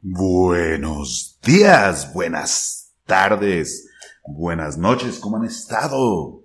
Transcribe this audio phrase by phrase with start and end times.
[0.00, 3.90] Buenos días, buenas tardes,
[4.24, 6.44] buenas noches, ¿cómo han estado?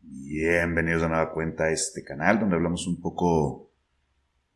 [0.00, 3.72] Bienvenidos a nueva cuenta a este canal donde hablamos un poco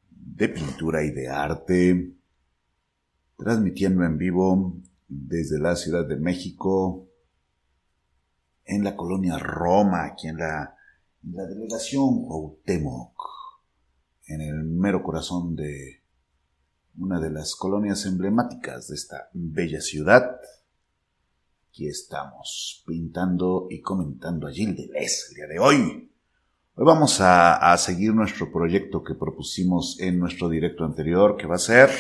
[0.09, 2.15] de pintura y de arte,
[3.37, 7.07] transmitiendo en vivo desde la Ciudad de México,
[8.65, 10.75] en la colonia Roma, aquí en la,
[11.21, 13.13] delegación Cuauhtémoc,
[14.25, 16.00] en el mero corazón de
[17.01, 20.39] una de las colonias emblemáticas de esta bella ciudad.
[21.69, 26.13] Aquí estamos pintando y comentando a Gilles Deleuze el día de hoy.
[26.75, 31.55] Hoy vamos a, a, seguir nuestro proyecto que propusimos en nuestro directo anterior, que va
[31.55, 31.91] a ser,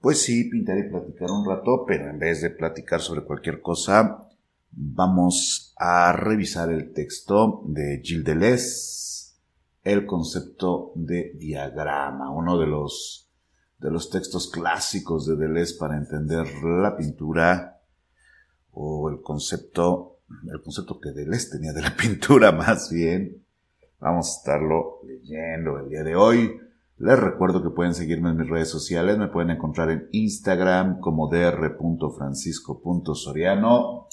[0.00, 4.28] pues sí, pintar y platicar un rato, pero en vez de platicar sobre cualquier cosa,
[4.70, 9.34] vamos a revisar el texto de Gilles Deleuze,
[9.82, 13.29] el concepto de diagrama, uno de los
[13.80, 17.80] de los textos clásicos de Deleuze para entender la pintura
[18.72, 20.18] o el concepto,
[20.52, 23.42] el concepto que Deleuze tenía de la pintura más bien.
[23.98, 26.60] Vamos a estarlo leyendo el día de hoy.
[26.98, 31.30] Les recuerdo que pueden seguirme en mis redes sociales, me pueden encontrar en Instagram como
[31.30, 34.08] dr.francisco.soriano,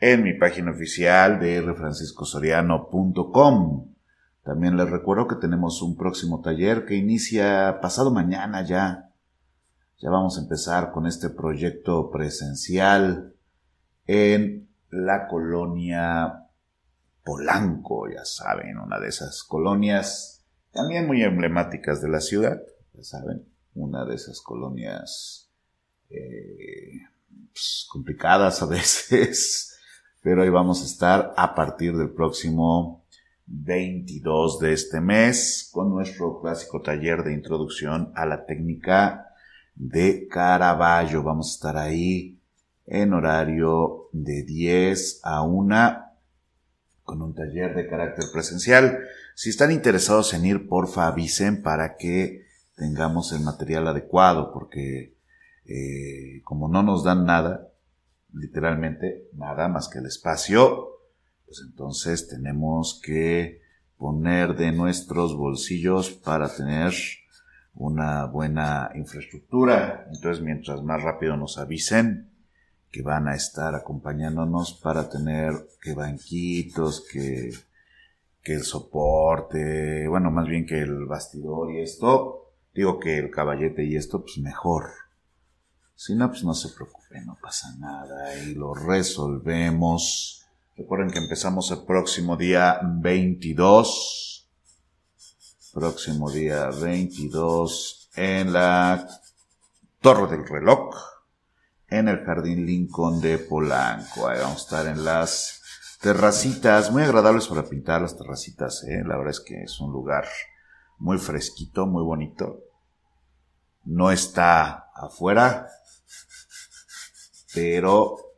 [0.00, 3.91] en mi página oficial drfranciscosoriano.com.
[4.44, 9.10] También les recuerdo que tenemos un próximo taller que inicia pasado mañana ya.
[9.98, 13.34] Ya vamos a empezar con este proyecto presencial
[14.06, 16.48] en la colonia
[17.24, 22.60] Polanco, ya saben, una de esas colonias también muy emblemáticas de la ciudad,
[22.94, 25.50] ya saben, una de esas colonias
[26.10, 26.98] eh,
[27.52, 29.78] pues, complicadas a veces,
[30.22, 33.01] pero ahí vamos a estar a partir del próximo
[33.46, 39.28] 22 de este mes con nuestro clásico taller de introducción a la técnica
[39.74, 41.22] de Caravaggio.
[41.22, 42.38] Vamos a estar ahí
[42.86, 46.04] en horario de 10 a 1
[47.04, 49.00] con un taller de carácter presencial.
[49.34, 52.46] Si están interesados en ir, porfa avisen para que
[52.76, 55.14] tengamos el material adecuado, porque
[55.64, 57.68] eh, como no nos dan nada,
[58.32, 60.91] literalmente nada más que el espacio,
[61.52, 63.60] pues entonces tenemos que
[63.98, 66.94] poner de nuestros bolsillos para tener
[67.74, 70.06] una buena infraestructura.
[70.10, 72.30] Entonces, mientras más rápido nos avisen
[72.90, 75.52] que van a estar acompañándonos para tener
[75.82, 77.50] que banquitos, que,
[78.44, 83.96] el soporte, bueno, más bien que el bastidor y esto, digo que el caballete y
[83.96, 84.84] esto, pues mejor.
[85.94, 90.41] Si no, pues no se preocupen, no pasa nada y lo resolvemos.
[90.82, 94.50] Recuerden que empezamos el próximo día 22.
[95.72, 99.08] Próximo día 22 en la
[100.00, 100.96] Torre del Reloj,
[101.86, 104.26] en el Jardín Lincoln de Polanco.
[104.26, 105.62] Ahí vamos a estar en las
[106.00, 108.82] terracitas, muy agradables para pintar las terracitas.
[108.82, 109.04] ¿eh?
[109.06, 110.26] La verdad es que es un lugar
[110.98, 112.58] muy fresquito, muy bonito.
[113.84, 115.68] No está afuera,
[117.54, 118.31] pero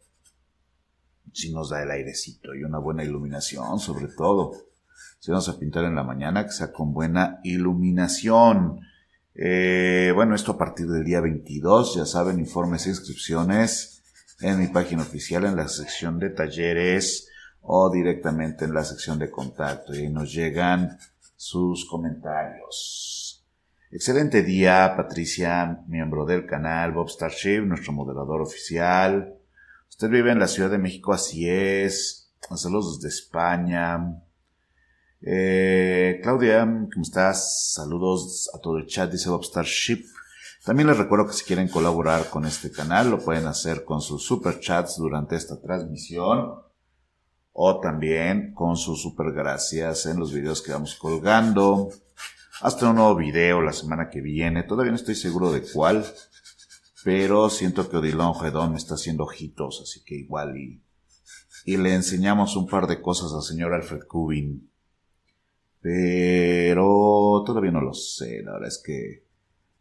[1.35, 4.53] si nos da el airecito y una buena iluminación, sobre todo.
[5.19, 8.81] Si vamos a pintar en la mañana, que sea con buena iluminación.
[9.35, 14.03] Eh, bueno, esto a partir del día 22, ya saben, informes e inscripciones
[14.41, 17.29] en mi página oficial, en la sección de talleres
[17.63, 19.95] o directamente en la sección de contacto.
[19.95, 20.99] Y ahí nos llegan
[21.37, 23.45] sus comentarios.
[23.91, 29.39] Excelente día, Patricia, miembro del canal, Bob Starship, nuestro moderador oficial.
[29.95, 32.29] Usted vive en la Ciudad de México, así es.
[32.57, 34.21] Saludos desde España.
[35.23, 37.73] Eh, Claudia, ¿cómo estás?
[37.75, 40.05] Saludos a todo el chat, dice Starship.
[40.65, 44.25] También les recuerdo que si quieren colaborar con este canal, lo pueden hacer con sus
[44.25, 46.57] super chats durante esta transmisión
[47.53, 51.91] o también con sus super gracias en los videos que vamos colgando.
[52.63, 54.65] Hasta un nuevo video la semana que viene.
[54.65, 56.05] Todavía no estoy seguro de cuál
[57.05, 60.83] pero siento que Odilon Redón me está haciendo ojitos, así que igual y,
[61.67, 64.71] y le enseñamos un par de cosas al señor Alfred Kubin.
[65.83, 69.27] Pero todavía no lo sé, la verdad es que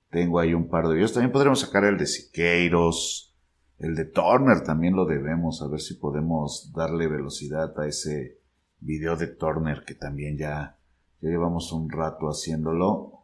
[0.10, 1.14] tengo ahí un par de videos.
[1.14, 3.34] También podremos sacar el de Siqueiros,
[3.80, 8.38] el de Turner también lo debemos, a ver si podemos darle velocidad a ese
[8.82, 10.78] video de Turner que también ya,
[11.22, 13.24] ya llevamos un rato haciéndolo.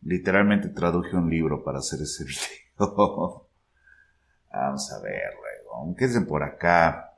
[0.00, 2.60] Literalmente traduje un libro para hacer ese video.
[4.52, 5.94] vamos a ver, luego.
[5.96, 7.14] Quédense por acá.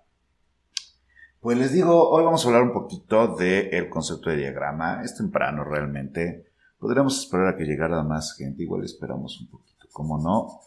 [1.40, 5.02] Pues les digo, hoy vamos a hablar un poquito del concepto de diagrama.
[5.02, 6.52] Es temprano realmente.
[6.78, 8.62] Podríamos esperar a que llegara más gente.
[8.62, 9.86] Igual esperamos un poquito.
[9.92, 10.60] como no.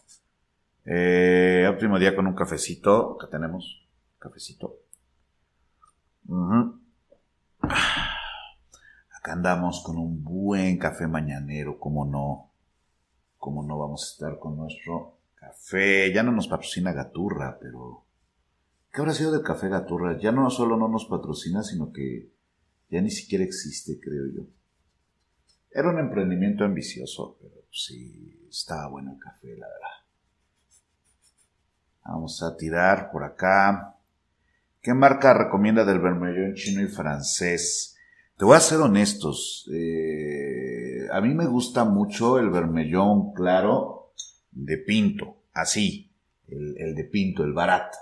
[0.84, 1.68] Eh,
[1.98, 3.16] día con un cafecito.
[3.16, 3.86] Acá tenemos
[4.18, 4.78] cafecito.
[9.18, 12.50] Acá andamos con un buen café mañanero, como no.
[13.46, 16.12] Como no vamos a estar con nuestro café.
[16.12, 18.02] Ya no nos patrocina Gaturra, pero...
[18.92, 20.18] ¿Qué habrá sido del café Gaturra?
[20.18, 22.28] Ya no solo no nos patrocina, sino que
[22.90, 24.42] ya ni siquiera existe, creo yo.
[25.70, 29.96] Era un emprendimiento ambicioso, pero sí, estaba bueno el café, la verdad.
[32.04, 33.94] Vamos a tirar por acá.
[34.82, 37.96] ¿Qué marca recomienda del vermellón chino y francés?
[38.36, 39.70] Te voy a ser honestos.
[39.72, 40.65] Eh,
[41.10, 44.12] a mí me gusta mucho el vermellón claro
[44.50, 46.10] de Pinto, así,
[46.48, 47.98] el, el de Pinto, el barato.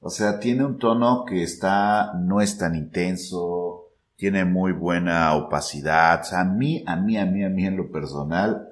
[0.00, 6.20] O sea, tiene un tono que está, no es tan intenso, tiene muy buena opacidad.
[6.20, 8.68] O sea, a mí, a mí, a mí, a mí en lo personal,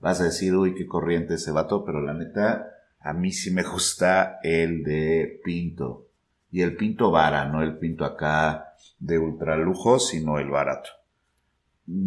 [0.00, 2.68] vas a decir, uy, qué corriente ese vato, pero la neta,
[3.00, 6.06] a mí sí me gusta el de Pinto.
[6.50, 10.90] Y el Pinto vara, no el Pinto acá de ultralujo, sino el barato.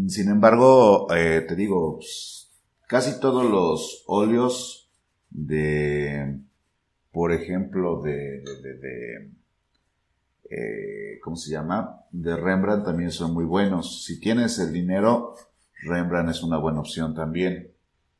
[0.07, 2.51] Sin embargo, eh, te digo, pues,
[2.85, 4.91] casi todos los óleos
[5.31, 6.39] de,
[7.11, 9.31] por ejemplo, de, de, de,
[10.51, 12.05] eh, ¿cómo se llama?
[12.11, 14.05] De Rembrandt también son muy buenos.
[14.05, 15.33] Si tienes el dinero,
[15.81, 17.71] Rembrandt es una buena opción también.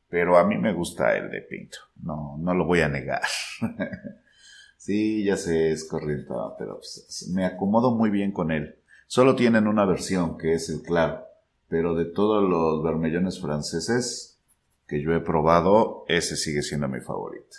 [0.08, 1.78] Pero a mí me gusta el de Pinto.
[2.02, 3.22] No, no lo voy a negar.
[4.76, 6.26] sí, ya sé, es corriente,
[6.58, 8.74] pero pues, me acomodo muy bien con él.
[9.06, 11.31] Solo tienen una versión, que es el claro.
[11.72, 14.38] Pero de todos los vermellones franceses
[14.86, 17.56] que yo he probado, ese sigue siendo mi favorito.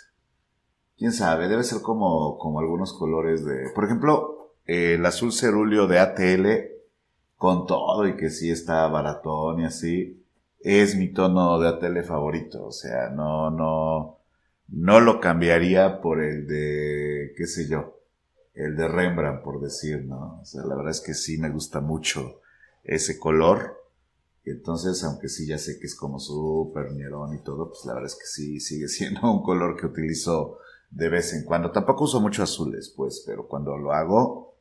[0.96, 3.70] Quién sabe, debe ser como, como algunos colores de.
[3.74, 6.46] Por ejemplo, el azul cerulio de ATL,
[7.34, 10.24] con todo y que sí está baratón y así
[10.60, 12.66] es mi tono de tele favorito.
[12.66, 14.18] O sea, no, no,
[14.68, 17.98] no lo cambiaría por el de, qué sé yo,
[18.54, 20.38] el de Rembrandt, por decir, ¿no?
[20.40, 22.42] O sea, la verdad es que sí me gusta mucho
[22.84, 23.82] ese color.
[24.44, 27.94] Y entonces, aunque sí ya sé que es como súper ñerón y todo, pues la
[27.94, 30.58] verdad es que sí sigue siendo un color que utilizo
[30.90, 31.70] de vez en cuando.
[31.70, 34.56] Tampoco uso mucho azules, pues, pero cuando lo hago,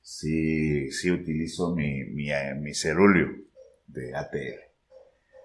[0.00, 3.28] sí, sí utilizo mi, mi, eh, mi cerulio
[3.86, 4.72] de ATL.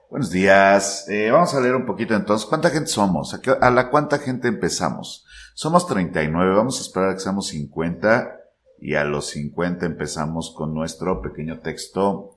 [0.10, 1.06] Buenos días.
[1.10, 2.48] Eh, vamos a leer un poquito entonces.
[2.48, 3.34] ¿Cuánta gente somos?
[3.34, 5.26] ¿A, la cuánta gente empezamos?
[5.54, 6.56] Somos 39.
[6.56, 8.40] Vamos a esperar a que seamos 50.
[8.80, 12.37] Y a los 50 empezamos con nuestro pequeño texto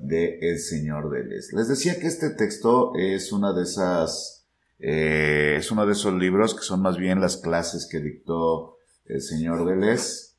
[0.00, 1.50] de El Señor de Les.
[1.68, 4.46] Decía que este texto es una de esas,
[4.78, 8.76] eh, es uno de esos libros que son más bien las clases que dictó
[9.06, 10.36] el Señor de Les,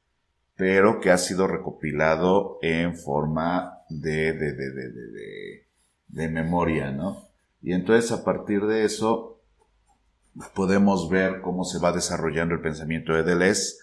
[0.56, 5.72] pero que ha sido recopilado en forma de, de, de, de, de
[6.12, 7.30] de memoria, ¿no?
[7.62, 9.42] Y entonces a partir de eso
[10.56, 13.76] podemos ver cómo se va desarrollando el pensamiento de Deleuze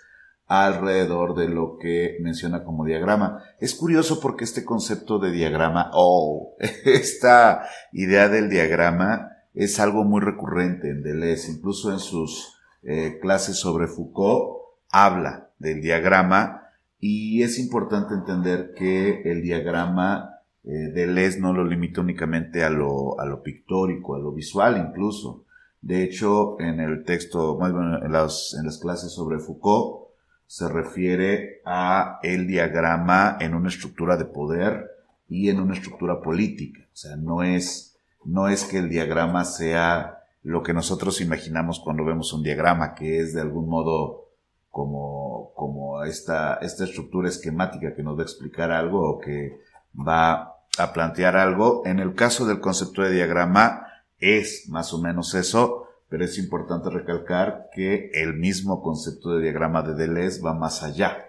[0.49, 3.43] alrededor de lo que menciona como diagrama.
[3.61, 10.23] Es curioso porque este concepto de diagrama, oh, esta idea del diagrama es algo muy
[10.23, 14.59] recurrente en Deleuze, incluso en sus eh, clases sobre Foucault
[14.91, 16.63] habla del diagrama
[16.99, 23.21] y es importante entender que el diagrama eh, Deleuze no lo limita únicamente a lo,
[23.21, 25.45] a lo pictórico, a lo visual incluso.
[25.81, 30.08] De hecho, en el texto, más en las, en las clases sobre Foucault,
[30.49, 34.91] se refiere a el diagrama en una estructura de poder
[35.29, 36.81] y en una estructura política.
[36.91, 42.03] O sea, no es, no es que el diagrama sea lo que nosotros imaginamos cuando
[42.03, 44.31] vemos un diagrama, que es de algún modo
[44.71, 49.61] como, como esta, esta estructura esquemática que nos va a explicar algo o que
[49.95, 51.83] va a plantear algo.
[51.85, 53.87] En el caso del concepto de diagrama
[54.19, 59.83] es más o menos eso, pero es importante recalcar que el mismo concepto de diagrama
[59.83, 61.27] de Deleuze va más allá.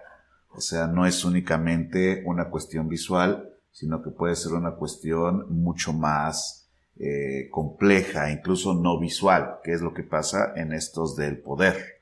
[0.52, 5.92] O sea, no es únicamente una cuestión visual, sino que puede ser una cuestión mucho
[5.92, 6.68] más
[6.98, 12.00] eh, compleja, incluso no visual, que es lo que pasa en estos del poder.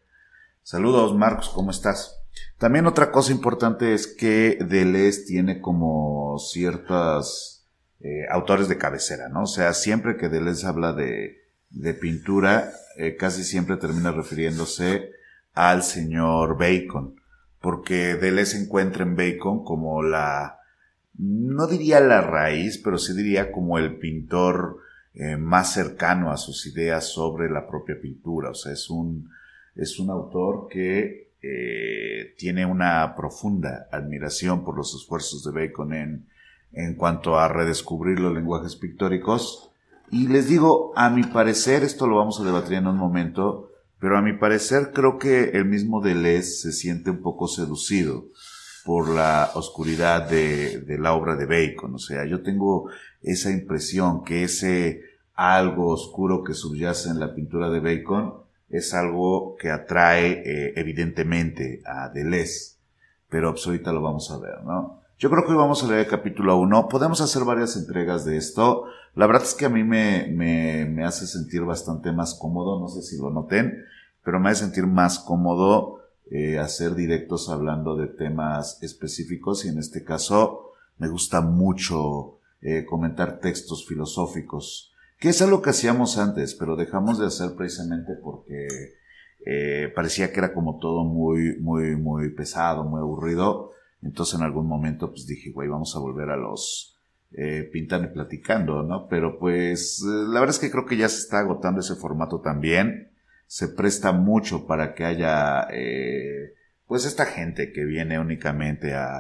[0.63, 2.21] Saludos, Marcos, ¿cómo estás?
[2.59, 7.65] También otra cosa importante es que Deleuze tiene como ciertos
[8.01, 9.43] eh, autores de cabecera, ¿no?
[9.43, 11.38] O sea, siempre que Deleuze habla de,
[11.71, 15.11] de pintura, eh, casi siempre termina refiriéndose
[15.55, 17.17] al señor Bacon,
[17.61, 20.59] porque Deleuze encuentra en Bacon como la,
[21.19, 24.79] no diría la raíz, pero sí diría como el pintor
[25.15, 28.51] eh, más cercano a sus ideas sobre la propia pintura.
[28.51, 29.29] O sea, es un,
[29.75, 36.29] es un autor que eh, tiene una profunda admiración por los esfuerzos de Bacon en,
[36.73, 39.68] en cuanto a redescubrir los lenguajes pictóricos
[40.11, 44.17] Y les digo, a mi parecer, esto lo vamos a debatir en un momento, pero
[44.17, 48.27] a mi parecer creo que el mismo Deleuze se siente un poco seducido
[48.85, 51.95] por la oscuridad de, de la obra de Bacon.
[51.95, 52.89] O sea, yo tengo
[53.23, 55.03] esa impresión que ese
[55.35, 58.35] algo oscuro que subyace en la pintura de Bacon
[58.71, 62.77] es algo que atrae eh, evidentemente a Deleuze.
[63.29, 65.03] Pero pues ahorita lo vamos a ver, ¿no?
[65.19, 66.89] Yo creo que hoy vamos a leer el capítulo 1.
[66.89, 68.85] Podemos hacer varias entregas de esto.
[69.15, 72.89] La verdad es que a mí me, me, me hace sentir bastante más cómodo, no
[72.89, 73.85] sé si lo noten,
[74.25, 75.99] pero me hace sentir más cómodo
[76.31, 82.85] eh, hacer directos hablando de temas específicos y en este caso me gusta mucho eh,
[82.85, 88.69] comentar textos filosóficos, que es algo que hacíamos antes, pero dejamos de hacer precisamente porque
[89.47, 93.71] eh, parecía que era como todo muy, muy, muy pesado, muy aburrido.
[94.03, 96.98] Entonces en algún momento pues dije, güey, vamos a volver a los
[97.33, 99.07] eh, pintando y platicando, ¿no?
[99.09, 102.41] Pero pues eh, la verdad es que creo que ya se está agotando ese formato
[102.41, 103.13] también.
[103.47, 106.55] Se presta mucho para que haya, eh,
[106.87, 109.19] pues esta gente que viene únicamente a,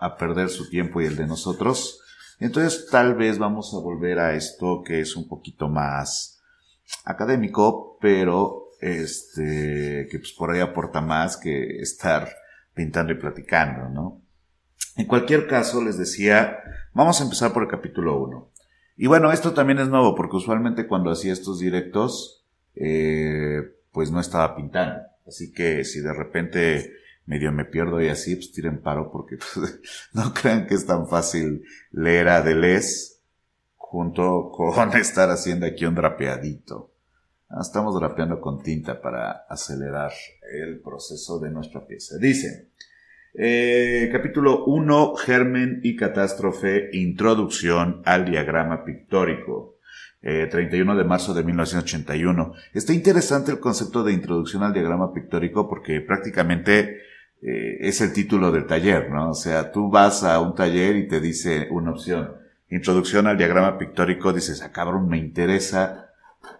[0.00, 2.00] a, perder su tiempo y el de nosotros.
[2.38, 6.40] Entonces tal vez vamos a volver a esto que es un poquito más
[7.04, 12.28] académico, pero este, que pues por ahí aporta más que estar
[12.74, 14.25] pintando y platicando, ¿no?
[14.96, 16.58] En cualquier caso, les decía,
[16.94, 18.50] vamos a empezar por el capítulo 1.
[18.96, 23.60] Y bueno, esto también es nuevo, porque usualmente cuando hacía estos directos, eh,
[23.92, 25.02] pues no estaba pintando.
[25.26, 26.92] Así que si de repente
[27.26, 29.80] medio me pierdo y así, pues tiren paro, porque pues,
[30.12, 33.16] no crean que es tan fácil leer a Deleuze
[33.76, 36.92] junto con estar haciendo aquí un drapeadito.
[37.48, 40.12] Ah, estamos drapeando con tinta para acelerar
[40.52, 42.16] el proceso de nuestra pieza.
[42.18, 42.70] Dice,
[43.38, 49.76] eh, capítulo 1, Germen y Catástrofe, Introducción al diagrama pictórico.
[50.20, 52.52] 31 eh, de marzo de 1981.
[52.72, 57.00] Está interesante el concepto de introducción al diagrama pictórico porque prácticamente
[57.42, 59.30] eh, es el título del taller, ¿no?
[59.30, 62.32] O sea, tú vas a un taller y te dice una opción,
[62.70, 66.10] introducción al diagrama pictórico, dices, ah, cabrón, me interesa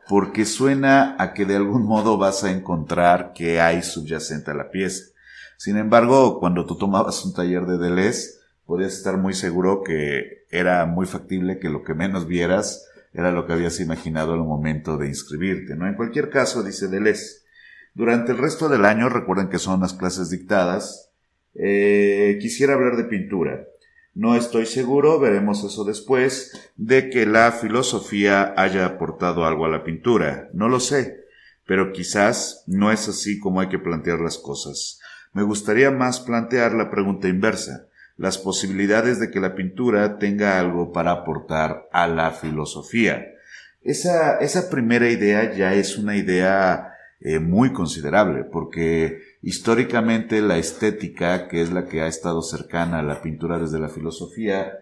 [0.08, 4.70] porque suena a que de algún modo vas a encontrar que hay subyacente a la
[4.70, 5.15] pieza.
[5.56, 10.84] Sin embargo, cuando tú tomabas un taller de Deleuze, podías estar muy seguro que era
[10.86, 15.08] muy factible que lo que menos vieras era lo que habías imaginado al momento de
[15.08, 15.86] inscribirte, ¿no?
[15.86, 17.46] En cualquier caso, dice Deleuze,
[17.94, 21.10] durante el resto del año, recuerden que son las clases dictadas,
[21.54, 23.66] eh, quisiera hablar de pintura.
[24.14, 29.84] No estoy seguro, veremos eso después, de que la filosofía haya aportado algo a la
[29.84, 30.50] pintura.
[30.52, 31.24] No lo sé,
[31.66, 35.00] pero quizás no es así como hay que plantear las cosas.
[35.36, 40.92] Me gustaría más plantear la pregunta inversa, las posibilidades de que la pintura tenga algo
[40.92, 43.34] para aportar a la filosofía.
[43.82, 51.48] Esa, esa primera idea ya es una idea eh, muy considerable, porque históricamente la estética,
[51.48, 54.72] que es la que ha estado cercana a la pintura desde la filosofía,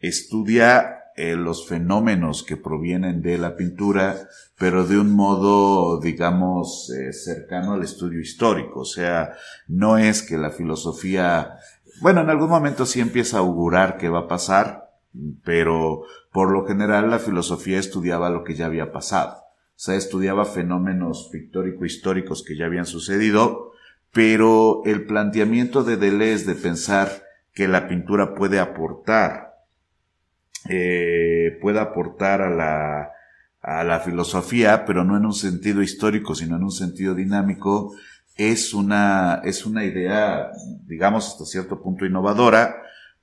[0.00, 7.12] estudia eh, los fenómenos que provienen de la pintura, pero de un modo, digamos, eh,
[7.12, 8.82] cercano al estudio histórico.
[8.82, 9.32] O sea,
[9.66, 11.56] no es que la filosofía,
[12.00, 14.90] bueno, en algún momento sí empieza a augurar qué va a pasar,
[15.42, 19.38] pero por lo general la filosofía estudiaba lo que ya había pasado.
[19.38, 23.72] O sea, estudiaba fenómenos pictórico-históricos que ya habían sucedido,
[24.12, 29.47] pero el planteamiento de Deleuze de pensar que la pintura puede aportar,
[30.68, 33.10] eh, puede aportar a la,
[33.60, 37.94] a la filosofía, pero no en un sentido histórico, sino en un sentido dinámico,
[38.36, 40.50] es una, es una idea,
[40.86, 42.76] digamos, hasta cierto punto innovadora,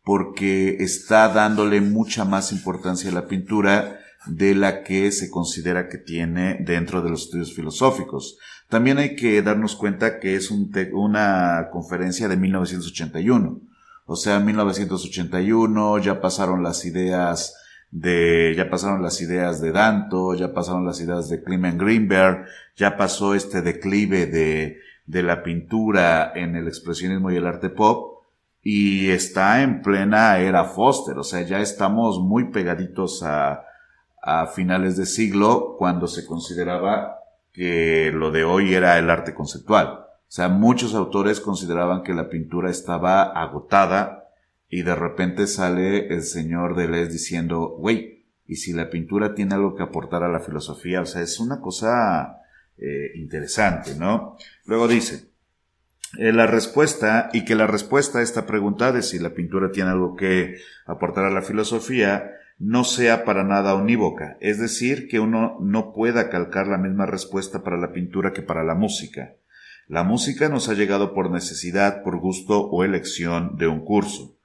[0.04, 5.98] porque está dándole mucha más importancia a la pintura de la que se considera que
[5.98, 8.38] tiene dentro de los estudios filosóficos.
[8.70, 13.62] También hay que darnos cuenta que es un una conferencia de 1981.
[14.06, 17.56] O sea, en 1981 ya pasaron las ideas
[17.92, 22.46] de, ya pasaron las ideas de Danto, ya pasaron las ideas de Clement Greenberg,
[22.76, 28.24] ya pasó este declive de, de la pintura en el expresionismo y el arte pop,
[28.62, 33.64] y está en plena era Foster, o sea, ya estamos muy pegaditos a,
[34.22, 37.20] a finales de siglo cuando se consideraba
[37.54, 40.05] que lo de hoy era el arte conceptual.
[40.28, 44.30] O sea, muchos autores consideraban que la pintura estaba agotada
[44.70, 49.76] y de repente sale el señor Deleuze diciendo, güey, y si la pintura tiene algo
[49.76, 52.42] que aportar a la filosofía, o sea, es una cosa
[52.78, 54.36] eh, interesante, ¿no?
[54.66, 55.30] Luego dice,
[56.18, 59.92] eh, la respuesta, y que la respuesta a esta pregunta de si la pintura tiene
[59.92, 65.58] algo que aportar a la filosofía, no sea para nada unívoca, es decir, que uno
[65.60, 69.34] no pueda calcar la misma respuesta para la pintura que para la música.
[69.88, 74.36] La música nos ha llegado por necesidad, por gusto o elección de un curso.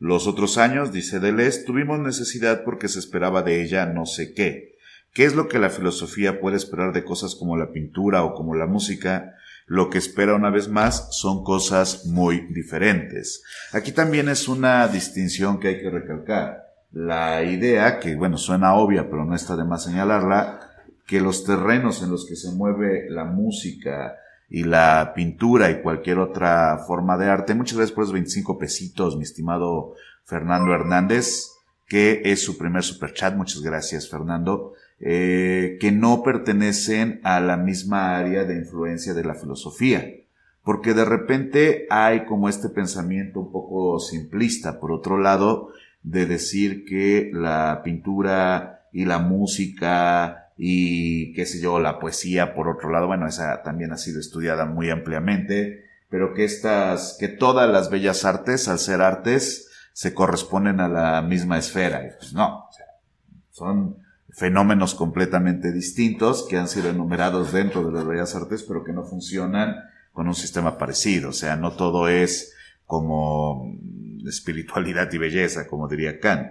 [0.00, 4.76] Los otros años, dice Deleuze, tuvimos necesidad porque se esperaba de ella no sé qué.
[5.12, 8.56] ¿Qué es lo que la filosofía puede esperar de cosas como la pintura o como
[8.56, 9.36] la música?
[9.66, 13.42] Lo que espera una vez más son cosas muy diferentes.
[13.72, 19.10] Aquí también es una distinción que hay que recalcar la idea, que bueno, suena obvia,
[19.10, 20.60] pero no está de más señalarla,
[21.06, 24.16] que los terrenos en los que se mueve la música
[24.48, 29.16] y la pintura y cualquier otra forma de arte, muchas gracias por los 25 pesitos,
[29.16, 31.50] mi estimado Fernando Hernández,
[31.86, 38.16] que es su primer superchat, muchas gracias Fernando, eh, que no pertenecen a la misma
[38.16, 40.04] área de influencia de la filosofía
[40.68, 44.78] porque de repente hay como este pensamiento un poco simplista.
[44.78, 45.70] Por otro lado,
[46.02, 52.68] de decir que la pintura y la música y qué sé yo, la poesía, por
[52.68, 57.70] otro lado, bueno, esa también ha sido estudiada muy ampliamente, pero que estas, que todas
[57.70, 62.02] las bellas artes, al ser artes, se corresponden a la misma esfera.
[62.18, 62.68] Pues no,
[63.52, 63.98] son
[64.30, 69.04] fenómenos completamente distintos que han sido enumerados dentro de las bellas artes, pero que no
[69.04, 69.76] funcionan
[70.12, 71.30] con un sistema parecido.
[71.30, 72.52] O sea, no todo es
[72.84, 73.76] como
[74.26, 76.48] espiritualidad y belleza, como diría Kant.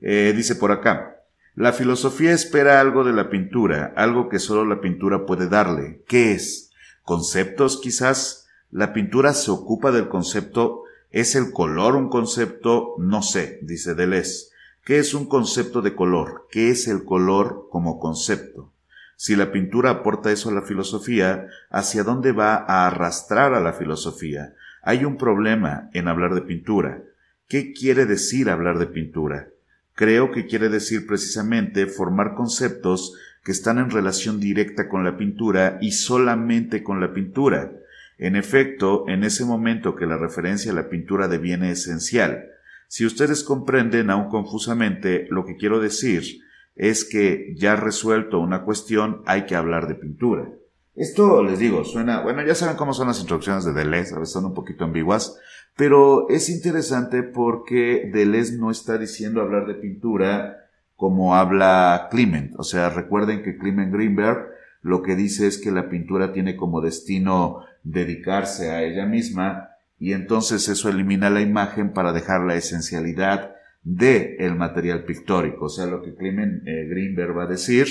[0.00, 1.15] Eh, dice por acá,
[1.56, 6.02] la filosofía espera algo de la pintura, algo que solo la pintura puede darle.
[6.06, 6.70] ¿Qué es?
[7.02, 8.46] ¿Conceptos quizás?
[8.70, 10.82] ¿La pintura se ocupa del concepto?
[11.10, 12.96] ¿Es el color un concepto?
[12.98, 14.50] No sé, dice Deleuze.
[14.84, 16.46] ¿Qué es un concepto de color?
[16.50, 18.74] ¿Qué es el color como concepto?
[19.16, 23.72] Si la pintura aporta eso a la filosofía, ¿hacia dónde va a arrastrar a la
[23.72, 24.52] filosofía?
[24.82, 27.02] Hay un problema en hablar de pintura.
[27.48, 29.48] ¿Qué quiere decir hablar de pintura?
[29.96, 35.78] Creo que quiere decir precisamente formar conceptos que están en relación directa con la pintura
[35.80, 37.72] y solamente con la pintura.
[38.18, 42.44] En efecto, en ese momento que la referencia a la pintura deviene esencial.
[42.88, 46.42] Si ustedes comprenden aún confusamente lo que quiero decir,
[46.74, 50.46] es que ya resuelto una cuestión hay que hablar de pintura.
[50.94, 54.32] Esto les digo, suena, bueno, ya saben cómo son las introducciones de Deleuze, a veces
[54.32, 55.38] son un poquito ambiguas,
[55.76, 62.54] pero es interesante porque Deleuze no está diciendo hablar de pintura como habla Clement.
[62.56, 64.48] O sea, recuerden que Clement Greenberg
[64.82, 70.12] lo que dice es que la pintura tiene como destino dedicarse a ella misma y
[70.12, 75.66] entonces eso elimina la imagen para dejar la esencialidad de el material pictórico.
[75.66, 77.86] O sea, lo que Clement eh, Greenberg va a decir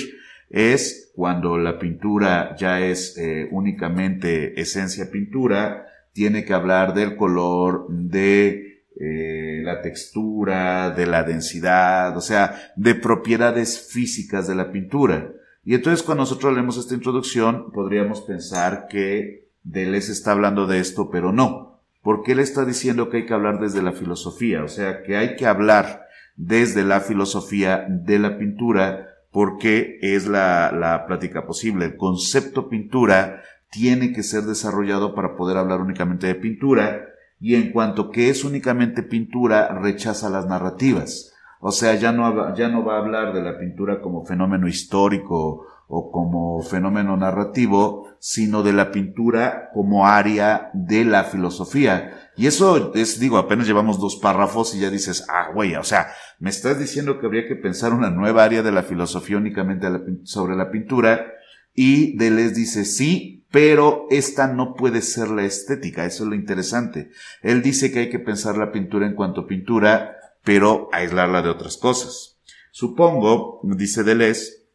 [0.50, 7.88] es cuando la pintura ya es eh, únicamente esencia pintura, tiene que hablar del color,
[7.90, 15.30] de eh, la textura, de la densidad, o sea, de propiedades físicas de la pintura.
[15.62, 21.10] Y entonces cuando nosotros leemos esta introducción, podríamos pensar que Deleuze está hablando de esto,
[21.10, 25.02] pero no, porque él está diciendo que hay que hablar desde la filosofía, o sea,
[25.02, 31.46] que hay que hablar desde la filosofía de la pintura, porque es la, la plática
[31.46, 31.84] posible.
[31.84, 37.06] El concepto pintura tiene que ser desarrollado para poder hablar únicamente de pintura
[37.40, 41.32] y en cuanto que es únicamente pintura rechaza las narrativas.
[41.60, 45.66] O sea, ya no, ya no va a hablar de la pintura como fenómeno histórico
[45.88, 52.30] o como fenómeno narrativo, sino de la pintura como área de la filosofía.
[52.36, 56.08] Y eso es, digo, apenas llevamos dos párrafos y ya dices, ah, güey, o sea,
[56.38, 59.86] me estás diciendo que habría que pensar una nueva área de la filosofía únicamente
[60.24, 61.32] sobre la pintura.
[61.74, 66.04] Y Deleuze dice, sí, pero esta no puede ser la estética.
[66.04, 67.10] Eso es lo interesante.
[67.42, 71.76] Él dice que hay que pensar la pintura en cuanto pintura, pero aislarla de otras
[71.76, 72.38] cosas.
[72.70, 74.66] Supongo, dice Deleuze,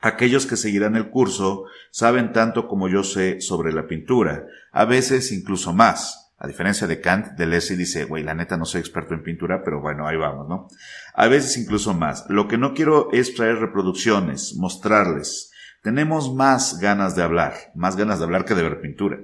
[0.00, 5.32] Aquellos que seguirán el curso saben tanto como yo sé sobre la pintura, a veces
[5.32, 6.32] incluso más.
[6.38, 9.80] A diferencia de Kant, Deleuze dice, güey, la neta no soy experto en pintura, pero
[9.80, 10.68] bueno, ahí vamos, ¿no?
[11.14, 12.26] A veces incluso más.
[12.28, 15.50] Lo que no quiero es traer reproducciones, mostrarles.
[15.88, 19.20] Tenemos más ganas de hablar, más ganas de hablar que de ver pintura.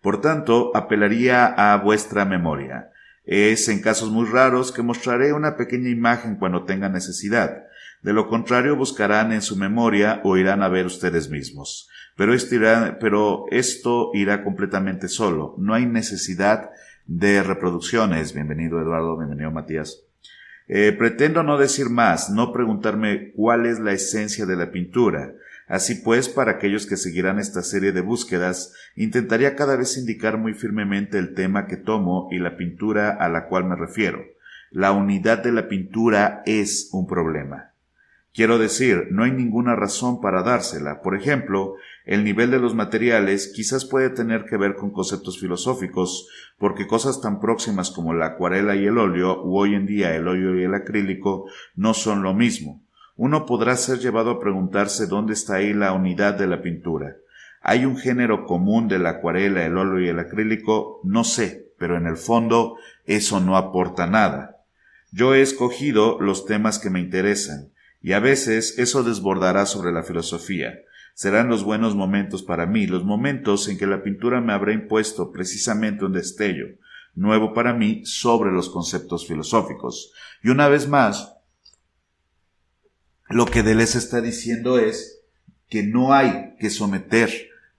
[0.00, 2.92] Por tanto, apelaría a vuestra memoria.
[3.24, 7.64] Es en casos muy raros que mostraré una pequeña imagen cuando tenga necesidad.
[8.02, 12.54] De lo contrario, buscarán en su memoria o irán a ver ustedes mismos pero, esto
[12.54, 15.56] irá, pero esto irá completamente solo.
[15.58, 16.70] No hay necesidad
[17.06, 18.34] de reproducciones.
[18.34, 20.04] Bienvenido Eduardo, bienvenido Matías.
[20.68, 25.34] Eh, pretendo no decir más, no preguntarme cuál es la esencia de la pintura.
[25.66, 30.54] Así pues, para aquellos que seguirán esta serie de búsquedas, intentaría cada vez indicar muy
[30.54, 34.22] firmemente el tema que tomo y la pintura a la cual me refiero.
[34.70, 37.74] la unidad de la pintura es un problema.
[38.34, 41.00] Quiero decir, no hay ninguna razón para dársela.
[41.00, 46.28] Por ejemplo, el nivel de los materiales quizás puede tener que ver con conceptos filosóficos,
[46.58, 50.26] porque cosas tan próximas como la acuarela y el óleo, u hoy en día el
[50.26, 52.83] óleo y el acrílico, no son lo mismo.
[53.16, 57.16] Uno podrá ser llevado a preguntarse dónde está ahí la unidad de la pintura.
[57.60, 61.00] ¿Hay un género común de la acuarela, el óleo y el acrílico?
[61.04, 64.64] No sé, pero en el fondo eso no aporta nada.
[65.12, 67.70] Yo he escogido los temas que me interesan
[68.02, 70.80] y a veces eso desbordará sobre la filosofía.
[71.14, 75.30] Serán los buenos momentos para mí, los momentos en que la pintura me habrá impuesto
[75.30, 76.66] precisamente un destello,
[77.14, 80.12] nuevo para mí, sobre los conceptos filosóficos.
[80.42, 81.33] Y una vez más,
[83.34, 85.24] lo que Deleuze está diciendo es
[85.68, 87.30] que no hay que someter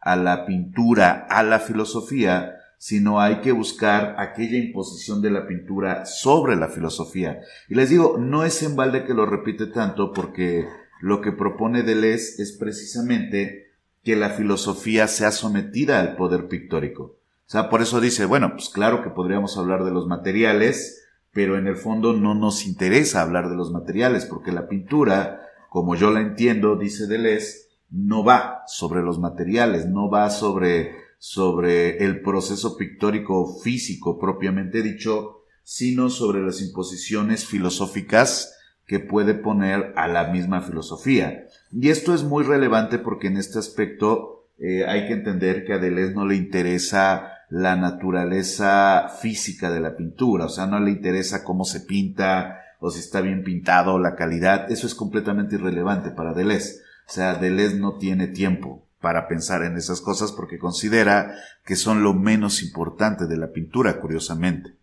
[0.01, 6.05] a la pintura, a la filosofía, sino hay que buscar aquella imposición de la pintura
[6.05, 7.39] sobre la filosofía.
[7.69, 10.67] Y les digo, no es en balde que lo repite tanto porque
[10.99, 13.71] lo que propone Deleuze es precisamente
[14.03, 17.03] que la filosofía sea sometida al poder pictórico.
[17.47, 21.57] O sea, por eso dice, bueno, pues claro que podríamos hablar de los materiales, pero
[21.57, 25.44] en el fondo no nos interesa hablar de los materiales, porque la pintura,
[25.75, 31.97] como yo la entiendo, dice Deleuze, no va sobre los materiales, no va sobre sobre
[32.05, 38.55] el proceso pictórico físico propiamente dicho, sino sobre las imposiciones filosóficas
[38.87, 41.43] que puede poner a la misma filosofía.
[41.73, 45.79] Y esto es muy relevante porque en este aspecto eh, hay que entender que a
[45.79, 51.43] Deleuze no le interesa la naturaleza física de la pintura, o sea, no le interesa
[51.43, 56.33] cómo se pinta o si está bien pintado, la calidad, eso es completamente irrelevante para
[56.33, 56.81] Deleuze.
[57.07, 62.03] O sea, Deleuze no tiene tiempo para pensar en esas cosas porque considera que son
[62.03, 64.75] lo menos importante de la pintura, curiosamente.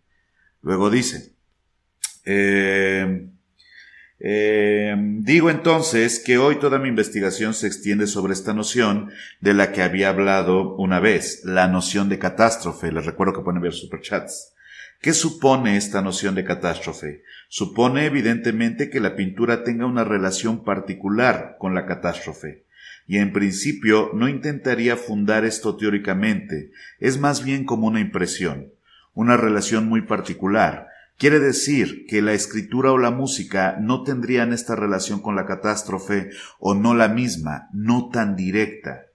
[0.61, 1.33] Luego dice,
[2.25, 3.27] eh,
[4.25, 9.73] eh, digo entonces que hoy toda mi investigación se extiende sobre esta noción de la
[9.73, 12.93] que había hablado una vez, la noción de catástrofe.
[12.93, 14.53] Les recuerdo que pueden ver superchats.
[15.03, 17.23] ¿Qué supone esta noción de catástrofe?
[17.49, 22.63] Supone evidentemente que la pintura tenga una relación particular con la catástrofe
[23.05, 28.71] y en principio no intentaría fundar esto teóricamente, es más bien como una impresión,
[29.13, 30.87] una relación muy particular.
[31.17, 36.29] Quiere decir que la escritura o la música no tendrían esta relación con la catástrofe
[36.59, 39.07] o no la misma, no tan directa.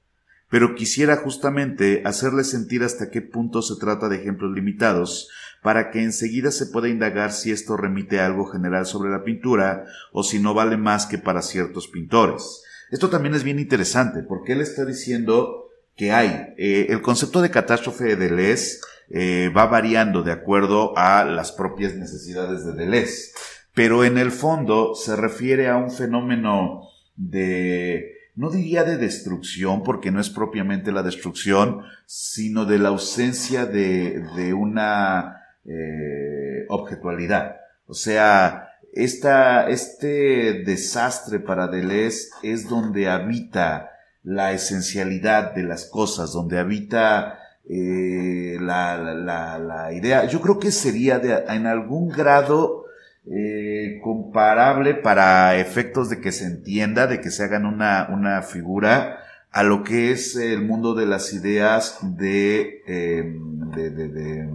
[0.51, 5.31] Pero quisiera justamente hacerle sentir hasta qué punto se trata de ejemplos limitados,
[5.63, 10.23] para que enseguida se pueda indagar si esto remite algo general sobre la pintura o
[10.23, 12.63] si no vale más que para ciertos pintores.
[12.91, 17.51] Esto también es bien interesante porque él está diciendo que hay eh, el concepto de
[17.51, 18.79] catástrofe de Deleuze
[19.11, 23.33] eh, va variando de acuerdo a las propias necesidades de Deleuze,
[23.75, 26.83] pero en el fondo se refiere a un fenómeno
[27.17, 33.67] de no diría de destrucción, porque no es propiamente la destrucción, sino de la ausencia
[33.67, 35.38] de, de una
[35.69, 37.57] eh, objetualidad.
[37.87, 43.91] O sea, esta, este desastre para Deleuze es donde habita
[44.25, 50.25] la esencialidad de las cosas, donde habita eh, la, la, la, idea.
[50.25, 52.87] Yo creo que sería de, en algún grado
[53.31, 59.19] eh, comparable para efectos de que se entienda, de que se hagan una, una figura
[59.51, 63.37] a lo que es el mundo de las ideas de, eh,
[63.77, 64.49] de, de, de,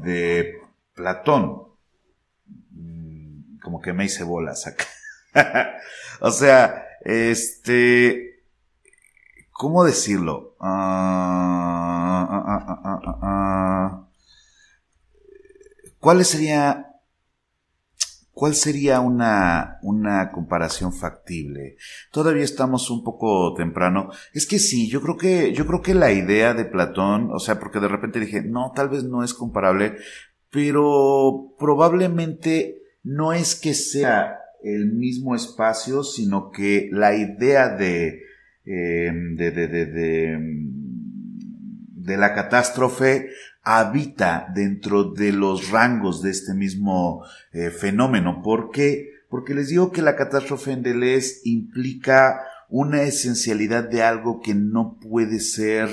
[0.00, 0.60] de
[0.94, 1.64] Platón
[3.64, 4.84] como que me hice bolas acá.
[6.20, 8.44] o sea, este,
[9.50, 10.54] ¿cómo decirlo?
[10.60, 14.08] Ah, ah, ah,
[15.98, 16.93] ¿Cuál sería,
[18.34, 21.76] cuál sería una, una comparación factible?
[22.12, 24.10] Todavía estamos un poco temprano.
[24.32, 27.58] Es que sí, yo creo que, yo creo que la idea de Platón, o sea,
[27.58, 29.96] porque de repente dije, no, tal vez no es comparable,
[30.50, 38.22] pero probablemente no es que sea el mismo espacio, sino que la idea de,
[38.64, 40.38] em, de, de, de,
[41.96, 43.28] de, la catástrofe
[43.64, 48.42] habita dentro de los rangos de este mismo eh, fenómeno.
[48.42, 49.10] ¿Por qué?
[49.30, 54.98] Porque les digo que la catástrofe en Deleuze implica una esencialidad de algo que no
[55.00, 55.88] puede ser,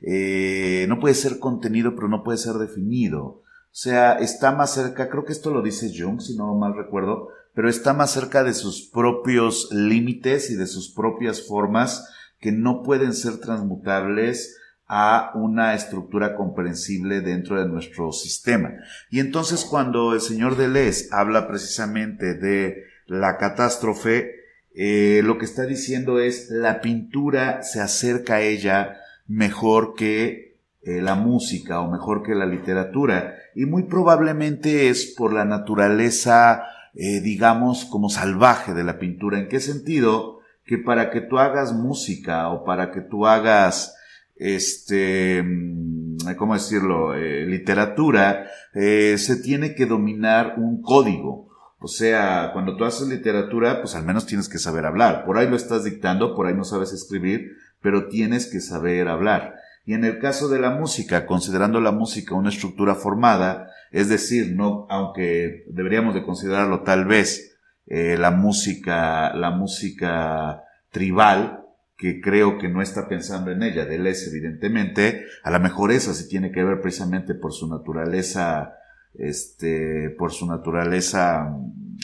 [0.00, 3.24] eh, no puede ser contenido, pero no puede ser definido.
[3.24, 7.28] O sea, está más cerca, creo que esto lo dice Jung, si no mal recuerdo,
[7.54, 12.08] pero está más cerca de sus propios límites y de sus propias formas
[12.40, 14.56] que no pueden ser transmutables
[14.88, 18.72] a una estructura comprensible dentro de nuestro sistema.
[19.10, 24.36] Y entonces cuando el señor Deleuze habla precisamente de la catástrofe,
[24.74, 28.96] eh, lo que está diciendo es la pintura se acerca a ella
[29.26, 35.32] mejor que eh, la música o mejor que la literatura y muy probablemente es por
[35.32, 36.62] la naturaleza
[36.94, 39.38] eh, digamos como salvaje de la pintura.
[39.38, 40.40] ¿En qué sentido?
[40.64, 43.97] Que para que tú hagas música o para que tú hagas
[44.38, 47.14] este, mm, ¿cómo decirlo?
[47.14, 51.48] Eh, literatura, eh, se tiene que dominar un código.
[51.80, 55.24] O sea, cuando tú haces literatura, pues al menos tienes que saber hablar.
[55.24, 59.54] Por ahí lo estás dictando, por ahí no sabes escribir, pero tienes que saber hablar.
[59.84, 64.54] Y en el caso de la música, considerando la música una estructura formada, es decir,
[64.54, 71.64] no, aunque deberíamos de considerarlo tal vez eh, la música, la música tribal,
[71.98, 76.28] que creo que no está pensando en ella, Deleuze evidentemente, a lo mejor esa sí
[76.28, 78.76] tiene que ver precisamente por su naturaleza,
[79.14, 81.52] este, por su naturaleza,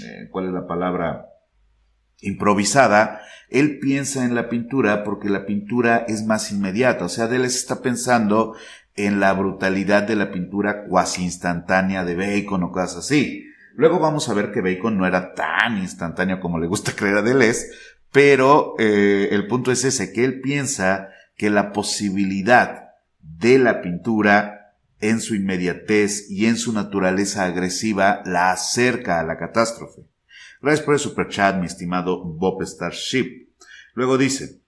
[0.05, 1.31] eh, ¿cuál es la palabra?
[2.25, 7.59] improvisada, él piensa en la pintura porque la pintura es más inmediata, o sea, Deleuze
[7.59, 8.57] está pensando
[8.97, 13.47] en la brutalidad de la pintura cuasi instantánea de Bacon o cosas así.
[13.77, 17.23] Luego vamos a ver que Bacon no era tan instantáneo como le gusta creer a
[17.23, 17.73] Deleuze,
[18.15, 24.77] pero eh, el punto es ese, que él piensa que la posibilidad de la pintura
[25.01, 30.07] en su inmediatez y en su naturaleza agresiva la acerca a la catástrofe.
[30.63, 33.53] Gracias por el super chat, mi estimado Bob Starship.
[33.95, 34.61] Luego dice,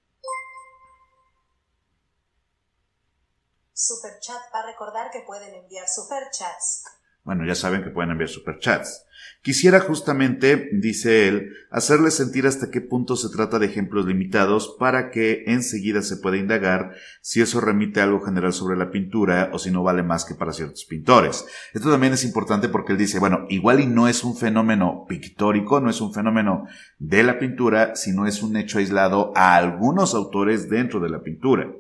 [3.73, 6.83] Superchat para recordar que pueden enviar superchats.
[7.23, 9.06] Bueno, ya saben que pueden enviar superchats.
[9.47, 15.13] Quisiera justamente, dice él, hacerles sentir hasta qué punto se trata de ejemplos limitados para
[15.13, 19.61] que enseguida se pueda indagar si eso remite a algo general sobre la pintura o
[19.61, 21.47] si no vale más que para ciertos pintores.
[21.73, 25.79] Esto también es importante porque él dice, bueno, igual y no es un fenómeno pictórico,
[25.79, 26.65] no es un fenómeno
[26.99, 31.71] de la pintura, sino es un hecho aislado a algunos autores dentro de la pintura.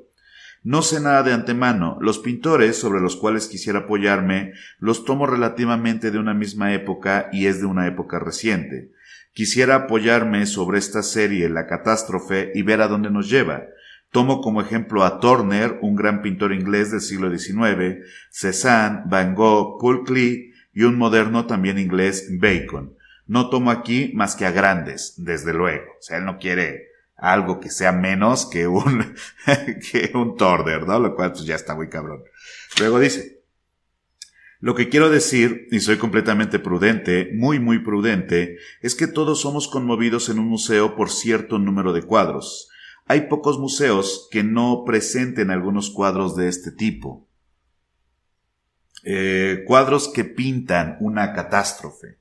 [0.67, 1.97] No sé nada de antemano.
[2.01, 7.47] Los pintores sobre los cuales quisiera apoyarme los tomo relativamente de una misma época y
[7.47, 8.91] es de una época reciente.
[9.33, 13.63] Quisiera apoyarme sobre esta serie La catástrofe y ver a dónde nos lleva.
[14.11, 19.81] Tomo como ejemplo a Turner, un gran pintor inglés del siglo XIX, Cézanne, Van Gogh,
[19.81, 22.93] Paul Klee y un moderno también inglés, Bacon.
[23.29, 25.93] No tomo aquí más que a grandes, desde luego.
[26.01, 29.15] O sea, él no quiere algo que sea menos que un,
[29.91, 30.99] que un Torder, ¿no?
[30.99, 32.23] Lo cual pues ya está muy cabrón.
[32.79, 33.43] Luego dice,
[34.61, 39.69] lo que quiero decir, y soy completamente prudente, muy muy prudente, es que todos somos
[39.69, 42.69] conmovidos en un museo por cierto número de cuadros.
[43.07, 47.29] Hay pocos museos que no presenten algunos cuadros de este tipo.
[49.05, 52.19] Eh, cuadros que pintan una catástrofe.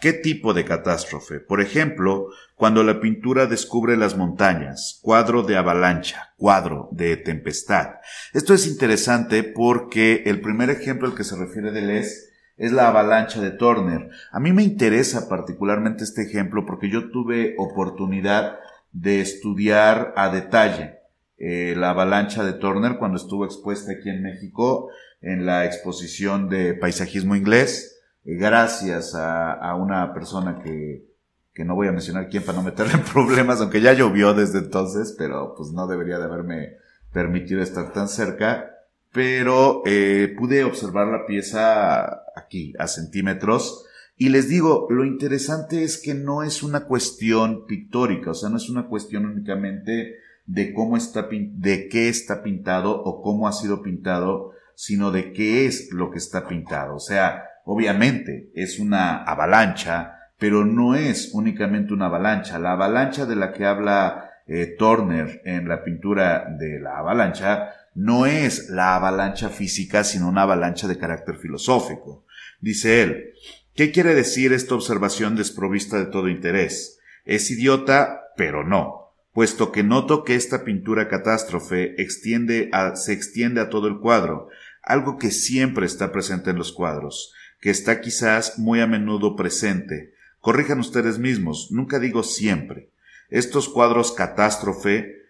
[0.00, 1.40] ¿Qué tipo de catástrofe?
[1.40, 7.96] Por ejemplo, cuando la pintura descubre las montañas, cuadro de avalancha, cuadro de tempestad.
[8.32, 13.42] Esto es interesante porque el primer ejemplo al que se refiere Deleuze es la avalancha
[13.42, 14.08] de Turner.
[14.32, 18.58] A mí me interesa particularmente este ejemplo porque yo tuve oportunidad
[18.92, 21.00] de estudiar a detalle
[21.36, 24.88] eh, la avalancha de Turner cuando estuvo expuesta aquí en México
[25.20, 27.89] en la exposición de paisajismo inglés
[28.24, 31.06] gracias a, una persona que,
[31.52, 34.58] que, no voy a mencionar quién para no meterle en problemas, aunque ya llovió desde
[34.58, 36.76] entonces, pero pues no debería de haberme
[37.12, 38.70] permitido estar tan cerca,
[39.12, 45.96] pero eh, pude observar la pieza aquí, a centímetros, y les digo, lo interesante es
[45.96, 50.96] que no es una cuestión pictórica, o sea, no es una cuestión únicamente de cómo
[50.96, 56.10] está, de qué está pintado o cómo ha sido pintado, sino de qué es lo
[56.10, 56.96] que está pintado.
[56.96, 62.58] O sea, Obviamente es una avalancha, pero no es únicamente una avalancha.
[62.58, 68.26] La avalancha de la que habla eh, Turner en la pintura de la avalancha no
[68.26, 72.24] es la avalancha física, sino una avalancha de carácter filosófico.
[72.60, 73.34] Dice él,
[73.74, 76.98] ¿qué quiere decir esta observación desprovista de todo interés?
[77.24, 83.88] Es idiota, pero no, puesto que noto que esta pintura catástrofe se extiende a todo
[83.88, 84.48] el cuadro,
[84.82, 90.14] algo que siempre está presente en los cuadros que está quizás muy a menudo presente.
[90.40, 92.90] Corrijan ustedes mismos, nunca digo siempre.
[93.28, 95.20] Estos cuadros catástrofe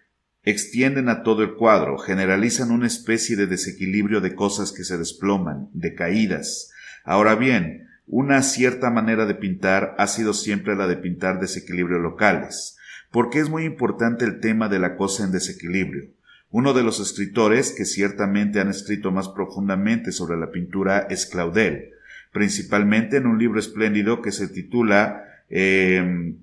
[0.43, 5.69] extienden a todo el cuadro, generalizan una especie de desequilibrio de cosas que se desploman,
[5.73, 6.71] de caídas.
[7.03, 12.77] Ahora bien, una cierta manera de pintar ha sido siempre la de pintar desequilibrios locales,
[13.11, 16.09] porque es muy importante el tema de la cosa en desequilibrio.
[16.49, 21.91] Uno de los escritores que ciertamente han escrito más profundamente sobre la pintura es Claudel,
[22.31, 26.33] principalmente en un libro espléndido que se titula eh,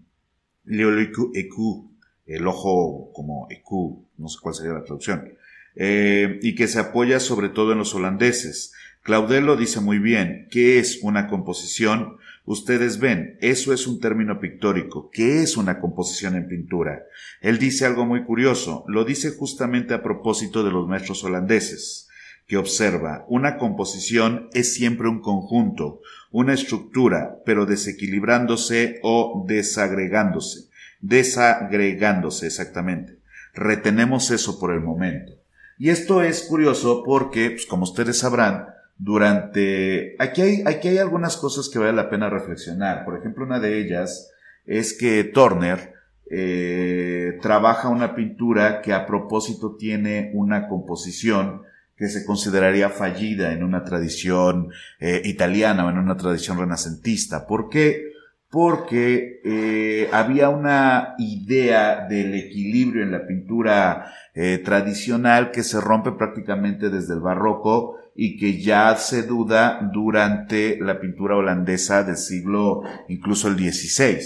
[0.66, 5.32] el ojo como Ecu, no sé cuál sería la traducción,
[5.74, 8.72] eh, y que se apoya sobre todo en los holandeses.
[9.02, 12.18] Claudel dice muy bien, ¿qué es una composición?
[12.44, 15.10] Ustedes ven, eso es un término pictórico.
[15.12, 17.04] ¿Qué es una composición en pintura?
[17.40, 22.07] Él dice algo muy curioso, lo dice justamente a propósito de los maestros holandeses,
[22.48, 26.00] que observa, una composición es siempre un conjunto,
[26.32, 33.18] una estructura, pero desequilibrándose o desagregándose, desagregándose exactamente.
[33.52, 35.34] Retenemos eso por el momento.
[35.78, 40.16] Y esto es curioso porque, pues, como ustedes sabrán, durante...
[40.18, 43.04] Aquí hay, aquí hay algunas cosas que vale la pena reflexionar.
[43.04, 44.32] Por ejemplo, una de ellas
[44.64, 45.92] es que Turner
[46.30, 51.67] eh, trabaja una pintura que a propósito tiene una composición
[51.98, 57.46] que se consideraría fallida en una tradición eh, italiana o en una tradición renacentista.
[57.46, 58.12] ¿Por qué?
[58.50, 66.12] Porque eh, había una idea del equilibrio en la pintura eh, tradicional que se rompe
[66.12, 72.82] prácticamente desde el barroco y que ya se duda durante la pintura holandesa del siglo
[73.08, 74.20] incluso el XVI.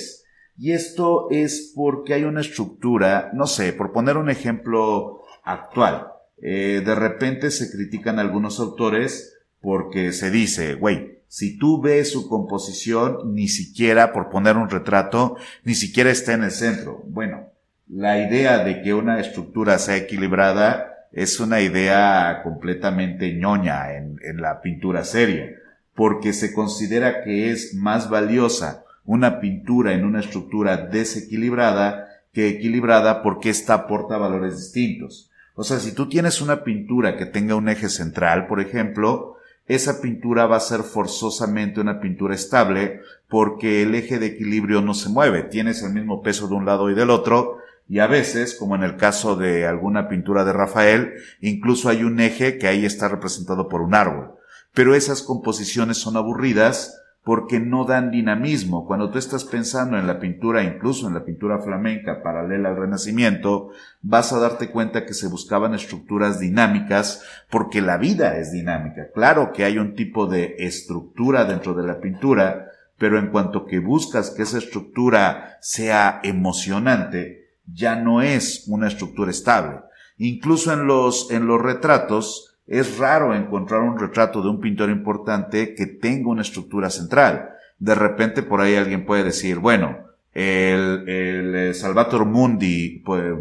[0.58, 6.11] Y esto es porque hay una estructura, no sé, por poner un ejemplo actual,
[6.42, 12.28] eh, de repente se critican algunos autores porque se dice, güey, si tú ves su
[12.28, 17.02] composición, ni siquiera, por poner un retrato, ni siquiera está en el centro.
[17.06, 17.46] Bueno,
[17.88, 24.42] la idea de que una estructura sea equilibrada es una idea completamente ñoña en, en
[24.42, 25.48] la pintura seria,
[25.94, 33.22] porque se considera que es más valiosa una pintura en una estructura desequilibrada que equilibrada
[33.22, 35.30] porque ésta aporta valores distintos.
[35.54, 39.36] O sea, si tú tienes una pintura que tenga un eje central, por ejemplo,
[39.66, 44.94] esa pintura va a ser forzosamente una pintura estable porque el eje de equilibrio no
[44.94, 48.54] se mueve, tienes el mismo peso de un lado y del otro, y a veces,
[48.54, 52.86] como en el caso de alguna pintura de Rafael, incluso hay un eje que ahí
[52.86, 54.34] está representado por un árbol.
[54.72, 58.84] Pero esas composiciones son aburridas porque no dan dinamismo.
[58.86, 63.70] Cuando tú estás pensando en la pintura, incluso en la pintura flamenca paralela al Renacimiento,
[64.00, 69.10] vas a darte cuenta que se buscaban estructuras dinámicas porque la vida es dinámica.
[69.14, 72.66] Claro que hay un tipo de estructura dentro de la pintura,
[72.98, 79.30] pero en cuanto que buscas que esa estructura sea emocionante, ya no es una estructura
[79.30, 79.78] estable.
[80.18, 85.74] Incluso en los, en los retratos, es raro encontrar un retrato de un pintor importante
[85.74, 87.50] que tenga una estructura central.
[87.78, 89.98] De repente por ahí alguien puede decir, bueno,
[90.32, 93.34] el, el eh, Salvator Mundi, pues,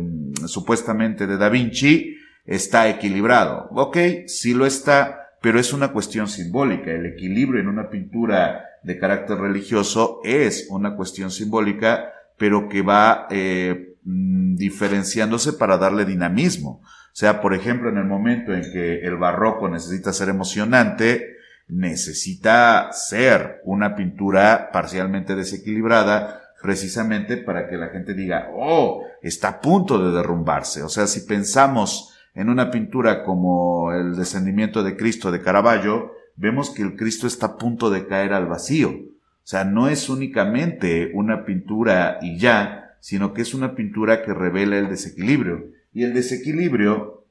[0.46, 3.70] supuestamente de Da Vinci, está equilibrado.
[3.72, 6.92] Ok, sí lo está, pero es una cuestión simbólica.
[6.92, 13.28] El equilibrio en una pintura de carácter religioso es una cuestión simbólica, pero que va
[13.30, 16.82] eh, Mm, diferenciándose para darle dinamismo.
[17.13, 23.62] Sea, por ejemplo, en el momento en que el barroco necesita ser emocionante, necesita ser
[23.65, 30.15] una pintura parcialmente desequilibrada precisamente para que la gente diga, oh, está a punto de
[30.15, 30.84] derrumbarse.
[30.84, 36.69] O sea, si pensamos en una pintura como el descendimiento de Cristo de Caravaggio, vemos
[36.69, 38.89] que el Cristo está a punto de caer al vacío.
[38.89, 44.34] O sea, no es únicamente una pintura y ya, sino que es una pintura que
[44.34, 45.65] revela el desequilibrio.
[45.94, 47.26] Y el desequilibrio,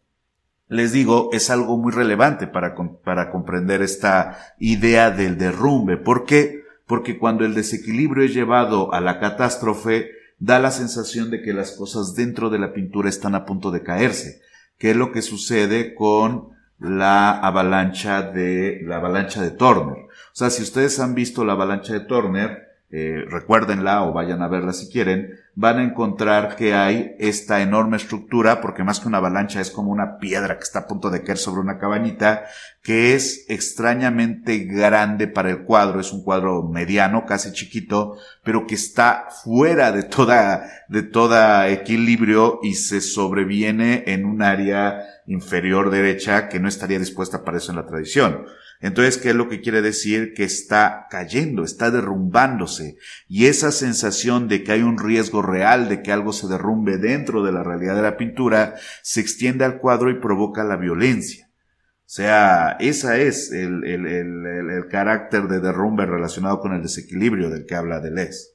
[0.68, 5.96] les digo, es algo muy relevante para, para comprender esta idea del derrumbe.
[5.96, 6.64] ¿Por qué?
[6.86, 11.72] Porque cuando el desequilibrio es llevado a la catástrofe, da la sensación de que las
[11.72, 14.40] cosas dentro de la pintura están a punto de caerse,
[14.78, 19.98] que es lo que sucede con la avalancha de la avalancha de Turner.
[19.98, 24.48] O sea, si ustedes han visto la avalancha de Turner, eh, recuérdenla o vayan a
[24.48, 29.18] verla si quieren, van a encontrar que hay esta enorme estructura, porque más que una
[29.18, 32.44] avalancha es como una piedra que está a punto de caer sobre una cabañita,
[32.82, 38.74] que es extrañamente grande para el cuadro, es un cuadro mediano, casi chiquito, pero que
[38.74, 46.48] está fuera de toda, de toda equilibrio y se sobreviene en un área inferior derecha
[46.48, 48.46] que no estaría dispuesta para eso en la tradición.
[48.80, 50.32] Entonces, ¿qué es lo que quiere decir?
[50.34, 52.96] Que está cayendo, está derrumbándose.
[53.28, 57.42] Y esa sensación de que hay un riesgo real de que algo se derrumbe dentro
[57.42, 61.48] de la realidad de la pintura, se extiende al cuadro y provoca la violencia.
[61.50, 67.50] O sea, esa es el, el, el, el carácter de derrumbe relacionado con el desequilibrio
[67.50, 68.48] del que habla Deleuze.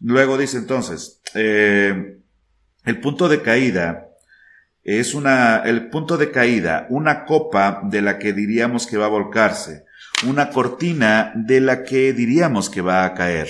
[0.00, 2.18] Luego dice entonces, eh,
[2.84, 4.08] el punto de caída
[4.84, 9.08] es una, el punto de caída, una copa de la que diríamos que va a
[9.10, 9.86] volcarse,
[10.26, 13.48] una cortina de la que diríamos que va a caer.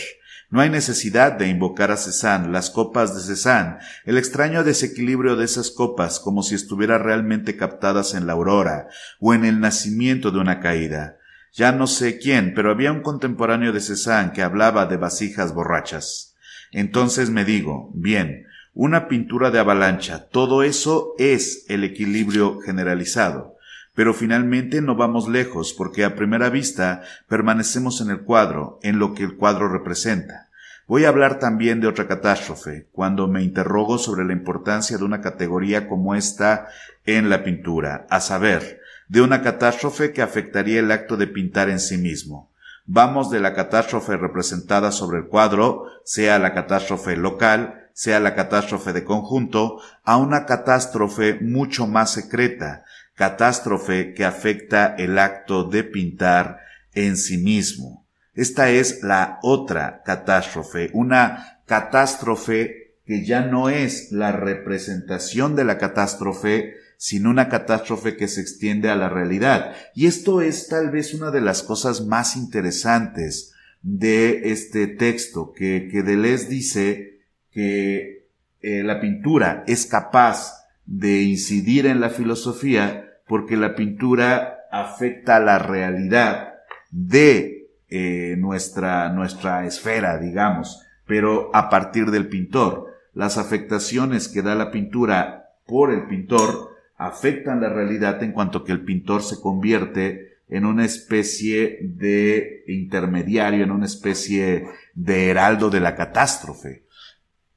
[0.50, 5.44] No hay necesidad de invocar a Cézanne, las copas de Cézanne, el extraño desequilibrio de
[5.44, 8.86] esas copas como si estuvieran realmente captadas en la aurora
[9.18, 11.18] o en el nacimiento de una caída.
[11.52, 16.36] Ya no sé quién, pero había un contemporáneo de Cézanne que hablaba de vasijas borrachas.
[16.70, 23.54] Entonces me digo, bien, una pintura de avalancha, todo eso es el equilibrio generalizado.
[23.94, 29.14] Pero finalmente no vamos lejos porque a primera vista permanecemos en el cuadro, en lo
[29.14, 30.48] que el cuadro representa.
[30.86, 35.20] Voy a hablar también de otra catástrofe, cuando me interrogo sobre la importancia de una
[35.20, 36.66] categoría como esta
[37.06, 41.78] en la pintura, a saber, de una catástrofe que afectaría el acto de pintar en
[41.78, 42.50] sí mismo.
[42.86, 48.92] Vamos de la catástrofe representada sobre el cuadro, sea la catástrofe local, sea la catástrofe
[48.92, 52.84] de conjunto, a una catástrofe mucho más secreta,
[53.14, 56.58] catástrofe que afecta el acto de pintar
[56.92, 58.04] en sí mismo.
[58.34, 65.78] Esta es la otra catástrofe, una catástrofe que ya no es la representación de la
[65.78, 69.76] catástrofe, sino una catástrofe que se extiende a la realidad.
[69.94, 75.88] Y esto es tal vez una de las cosas más interesantes de este texto, que,
[75.92, 77.13] que Deleuze dice
[77.54, 78.26] que
[78.60, 85.58] eh, la pintura es capaz de incidir en la filosofía porque la pintura afecta la
[85.58, 86.54] realidad
[86.90, 92.92] de eh, nuestra, nuestra esfera, digamos, pero a partir del pintor.
[93.14, 98.72] Las afectaciones que da la pintura por el pintor afectan la realidad en cuanto que
[98.72, 105.80] el pintor se convierte en una especie de intermediario, en una especie de heraldo de
[105.80, 106.83] la catástrofe.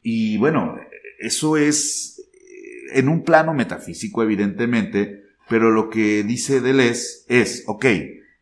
[0.09, 0.79] Y bueno,
[1.19, 7.85] eso es eh, en un plano metafísico, evidentemente, pero lo que dice Deleuze es, ok,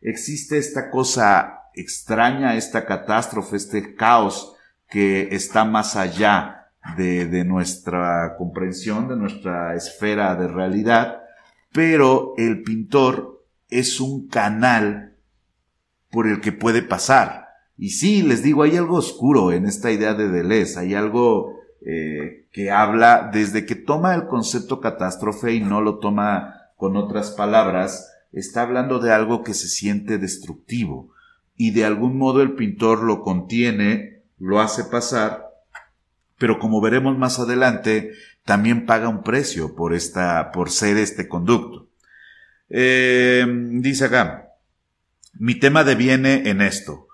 [0.00, 4.54] existe esta cosa extraña, esta catástrofe, este caos
[4.88, 11.20] que está más allá de, de nuestra comprensión, de nuestra esfera de realidad,
[11.72, 15.16] pero el pintor es un canal
[16.12, 17.48] por el que puede pasar.
[17.76, 21.55] Y sí, les digo, hay algo oscuro en esta idea de Deleuze, hay algo
[21.88, 27.30] eh, que habla desde que toma el concepto catástrofe y no lo toma con otras
[27.30, 31.12] palabras, está hablando de algo que se siente destructivo
[31.56, 35.46] y de algún modo el pintor lo contiene, lo hace pasar,
[36.38, 38.14] pero como veremos más adelante,
[38.44, 41.88] también paga un precio por esta, por ser este conducto.
[42.68, 44.54] Eh, dice acá,
[45.34, 47.05] mi tema deviene en esto.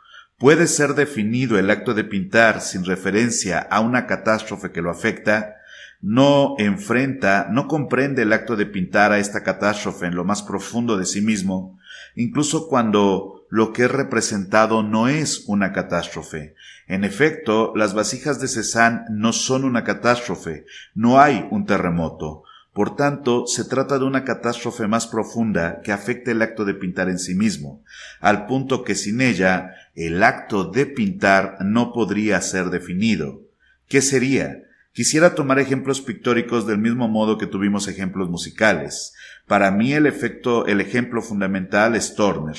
[0.42, 5.58] ¿Puede ser definido el acto de pintar sin referencia a una catástrofe que lo afecta?
[6.00, 10.96] No enfrenta, no comprende el acto de pintar a esta catástrofe en lo más profundo
[10.96, 11.78] de sí mismo,
[12.16, 16.56] incluso cuando lo que es representado no es una catástrofe.
[16.88, 22.96] En efecto, las vasijas de Cézanne no son una catástrofe, no hay un terremoto, por
[22.96, 27.18] tanto, se trata de una catástrofe más profunda que afecta el acto de pintar en
[27.18, 27.84] sí mismo,
[28.18, 33.42] al punto que sin ella el acto de pintar no podría ser definido.
[33.88, 34.62] ¿Qué sería?
[34.92, 39.14] Quisiera tomar ejemplos pictóricos del mismo modo que tuvimos ejemplos musicales.
[39.46, 42.56] Para mí el efecto, el ejemplo fundamental es Turner.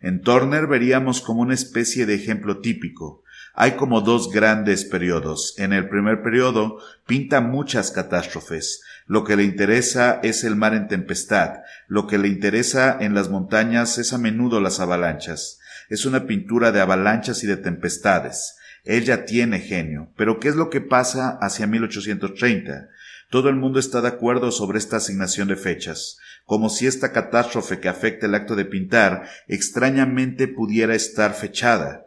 [0.00, 3.22] En Turner veríamos como una especie de ejemplo típico.
[3.54, 5.54] Hay como dos grandes periodos.
[5.56, 8.82] En el primer periodo pinta muchas catástrofes.
[9.06, 11.60] Lo que le interesa es el mar en tempestad.
[11.88, 15.58] Lo que le interesa en las montañas es a menudo las avalanchas.
[15.88, 18.56] Es una pintura de avalanchas y de tempestades.
[18.84, 20.12] Ella tiene genio.
[20.16, 22.88] Pero ¿qué es lo que pasa hacia 1830?
[23.30, 27.80] Todo el mundo está de acuerdo sobre esta asignación de fechas, como si esta catástrofe
[27.80, 32.06] que afecta el acto de pintar extrañamente pudiera estar fechada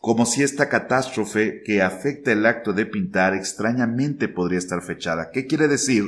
[0.00, 5.30] como si esta catástrofe que afecta el acto de pintar extrañamente podría estar fechada.
[5.30, 6.04] ¿Qué quiere decir?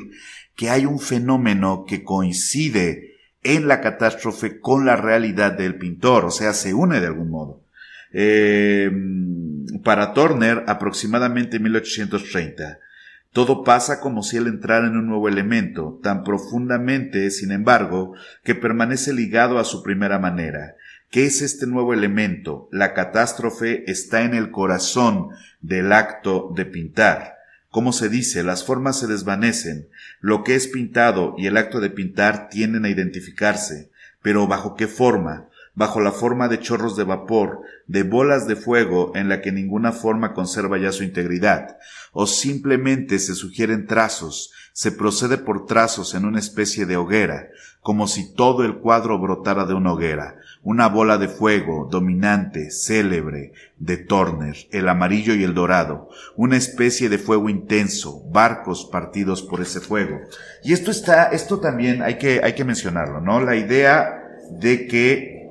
[0.56, 3.11] Que hay un fenómeno que coincide
[3.42, 7.62] en la catástrofe con la realidad del pintor, o sea, se une de algún modo.
[8.12, 8.90] Eh,
[9.82, 12.78] para Turner, aproximadamente 1830,
[13.32, 18.14] todo pasa como si él entrara en un nuevo elemento, tan profundamente, sin embargo,
[18.44, 20.76] que permanece ligado a su primera manera.
[21.10, 22.68] ¿Qué es este nuevo elemento?
[22.72, 25.28] La catástrofe está en el corazón
[25.60, 27.36] del acto de pintar.
[27.72, 29.88] Como se dice, las formas se desvanecen,
[30.20, 33.90] lo que es pintado y el acto de pintar tienden a identificarse,
[34.22, 35.48] pero ¿bajo qué forma?
[35.74, 39.92] bajo la forma de chorros de vapor, de bolas de fuego en la que ninguna
[39.92, 41.78] forma conserva ya su integridad,
[42.12, 47.48] o simplemente se sugieren trazos, se procede por trazos en una especie de hoguera,
[47.80, 53.52] como si todo el cuadro brotara de una hoguera, una bola de fuego dominante, célebre,
[53.78, 59.60] de Turner, el amarillo y el dorado, una especie de fuego intenso, barcos partidos por
[59.60, 60.20] ese fuego.
[60.62, 63.40] Y esto está, esto también hay que, hay que mencionarlo, ¿no?
[63.40, 65.48] La idea de que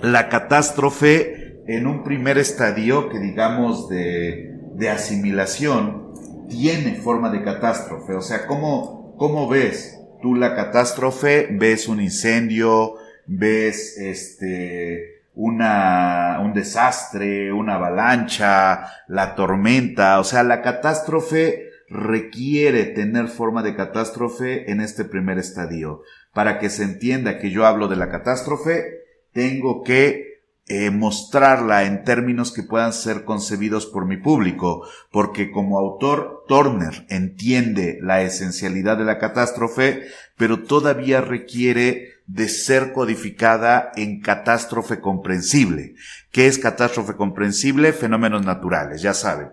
[0.00, 6.12] la catástrofe en un primer estadio que digamos de, de asimilación
[6.48, 8.14] tiene forma de catástrofe.
[8.14, 11.48] O sea, ¿cómo, cómo ves tú la catástrofe?
[11.50, 12.94] ¿Ves un incendio?
[13.26, 23.28] Ves este una, un desastre, una avalancha, la tormenta, o sea, la catástrofe requiere tener
[23.28, 26.02] forma de catástrofe en este primer estadio.
[26.32, 32.02] Para que se entienda que yo hablo de la catástrofe, tengo que eh, mostrarla en
[32.02, 38.96] términos que puedan ser concebidos por mi público, porque como autor Turner entiende la esencialidad
[38.96, 40.06] de la catástrofe,
[40.36, 45.94] pero todavía requiere de ser codificada en catástrofe comprensible.
[46.30, 47.92] ¿Qué es catástrofe comprensible?
[47.92, 49.50] Fenómenos naturales, ya saben.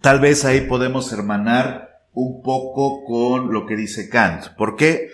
[0.00, 4.48] Tal vez ahí podemos hermanar un poco con lo que dice Kant.
[4.56, 5.10] ¿Por qué?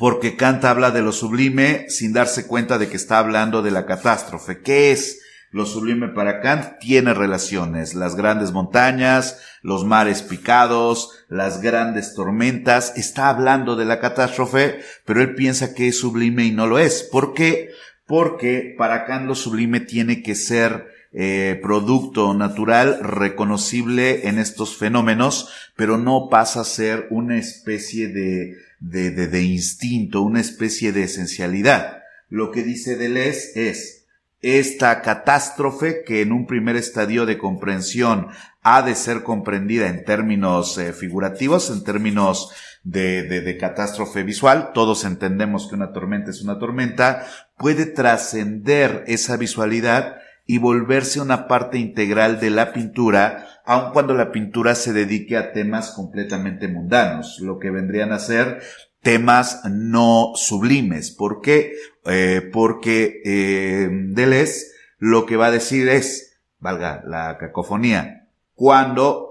[0.00, 3.84] porque Kant habla de lo sublime sin darse cuenta de que está hablando de la
[3.84, 4.62] catástrofe.
[4.62, 5.20] ¿Qué es
[5.50, 6.78] lo sublime para Kant?
[6.78, 14.00] Tiene relaciones, las grandes montañas, los mares picados, las grandes tormentas, está hablando de la
[14.00, 17.02] catástrofe, pero él piensa que es sublime y no lo es.
[17.02, 17.70] ¿Por qué?
[18.06, 25.48] Porque para Kant lo sublime tiene que ser eh, producto natural reconocible en estos fenómenos,
[25.76, 31.04] pero no pasa a ser una especie de de, de, de instinto, una especie de
[31.04, 32.02] esencialidad.
[32.28, 33.99] Lo que dice Deleuze es,
[34.42, 38.28] esta catástrofe que en un primer estadio de comprensión
[38.62, 42.50] ha de ser comprendida en términos eh, figurativos, en términos
[42.82, 47.26] de, de, de, catástrofe visual, todos entendemos que una tormenta es una tormenta,
[47.56, 50.16] puede trascender esa visualidad
[50.46, 55.52] y volverse una parte integral de la pintura aun cuando la pintura se dedique a
[55.52, 58.60] temas completamente mundanos, lo que vendrían a ser
[59.02, 61.10] temas no sublimes.
[61.10, 61.74] ¿Por qué?
[62.06, 64.66] Eh, porque eh, Deleuze
[64.98, 69.30] lo que va a decir es, valga la cacofonía, cuando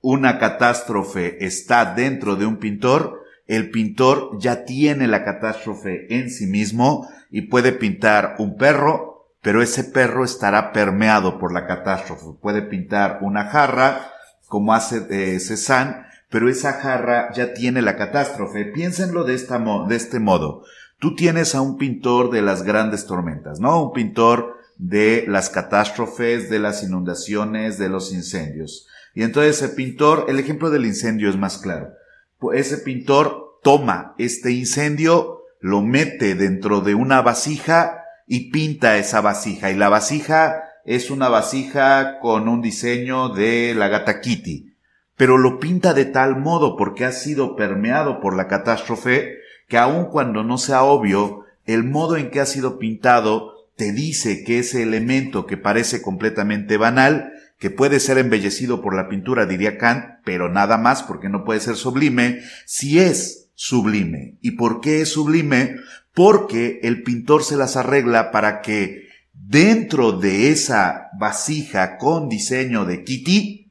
[0.00, 6.46] una catástrofe está dentro de un pintor, el pintor ya tiene la catástrofe en sí
[6.46, 12.38] mismo y puede pintar un perro, pero ese perro estará permeado por la catástrofe.
[12.40, 14.12] Puede pintar una jarra,
[14.46, 18.66] como hace eh, Cézanne, pero esa jarra ya tiene la catástrofe.
[18.66, 19.58] Piénsenlo de, esta
[19.88, 20.64] de este modo.
[20.98, 23.82] Tú tienes a un pintor de las grandes tormentas, ¿no?
[23.84, 28.86] Un pintor de las catástrofes, de las inundaciones, de los incendios.
[29.14, 31.90] Y entonces ese pintor, el ejemplo del incendio es más claro.
[32.54, 39.70] Ese pintor toma este incendio, lo mete dentro de una vasija y pinta esa vasija.
[39.70, 44.67] Y la vasija es una vasija con un diseño de la gata Kitty.
[45.18, 49.34] Pero lo pinta de tal modo porque ha sido permeado por la catástrofe
[49.68, 54.42] que aun cuando no sea obvio, el modo en que ha sido pintado te dice
[54.44, 59.76] que ese elemento que parece completamente banal, que puede ser embellecido por la pintura, diría
[59.76, 64.38] Kant, pero nada más porque no puede ser sublime, si es sublime.
[64.40, 65.74] ¿Y por qué es sublime?
[66.18, 73.04] porque el pintor se las arregla para que dentro de esa vasija con diseño de
[73.04, 73.67] Kitty,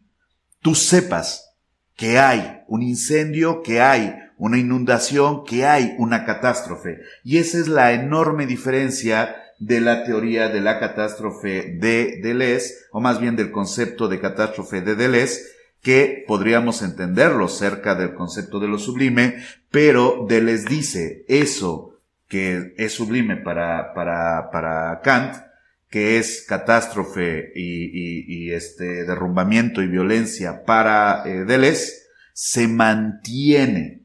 [0.68, 1.56] tú sepas
[1.96, 7.00] que hay un incendio, que hay una inundación, que hay una catástrofe.
[7.24, 13.00] Y esa es la enorme diferencia de la teoría de la catástrofe de Deleuze, o
[13.00, 15.40] más bien del concepto de catástrofe de Deleuze,
[15.82, 19.38] que podríamos entenderlo cerca del concepto de lo sublime,
[19.72, 21.94] pero Deleuze dice eso
[22.28, 25.47] que es sublime para, para, para Kant,
[25.90, 31.94] que es catástrofe y, y, este derrumbamiento y violencia para eh, Deleuze,
[32.34, 34.04] se mantiene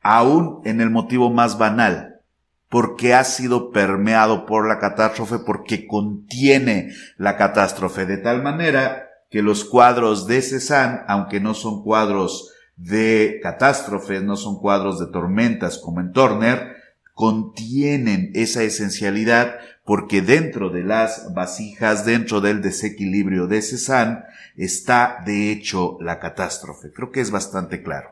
[0.00, 2.20] aún en el motivo más banal,
[2.68, 9.42] porque ha sido permeado por la catástrofe, porque contiene la catástrofe, de tal manera que
[9.42, 15.78] los cuadros de Cézanne, aunque no son cuadros de catástrofes, no son cuadros de tormentas
[15.78, 16.76] como en Turner,
[17.14, 19.56] contienen esa esencialidad
[19.88, 24.22] porque dentro de las vasijas, dentro del desequilibrio de Cézanne,
[24.54, 26.92] está de hecho la catástrofe.
[26.92, 28.10] Creo que es bastante claro.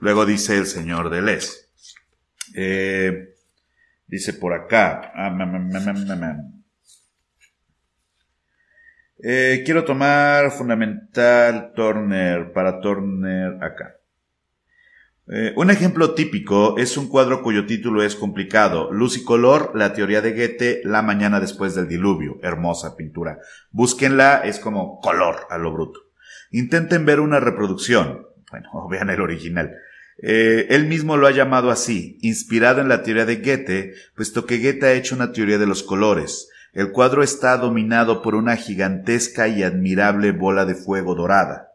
[0.00, 1.52] Luego dice el señor Deleuze.
[2.56, 3.36] Eh,
[4.08, 5.12] dice por acá.
[5.14, 5.32] Ah,
[9.22, 13.94] eh, quiero tomar fundamental Turner para Turner acá.
[15.28, 18.92] Eh, un ejemplo típico es un cuadro cuyo título es complicado.
[18.92, 22.38] Luz y color, la teoría de Goethe, la mañana después del diluvio.
[22.42, 23.38] Hermosa pintura.
[23.70, 26.00] Búsquenla, es como color a lo bruto.
[26.50, 28.26] Intenten ver una reproducción.
[28.50, 29.76] Bueno, vean el original.
[30.18, 34.58] Eh, él mismo lo ha llamado así, inspirado en la teoría de Goethe, puesto que
[34.58, 36.48] Goethe ha hecho una teoría de los colores.
[36.72, 41.71] El cuadro está dominado por una gigantesca y admirable bola de fuego dorada.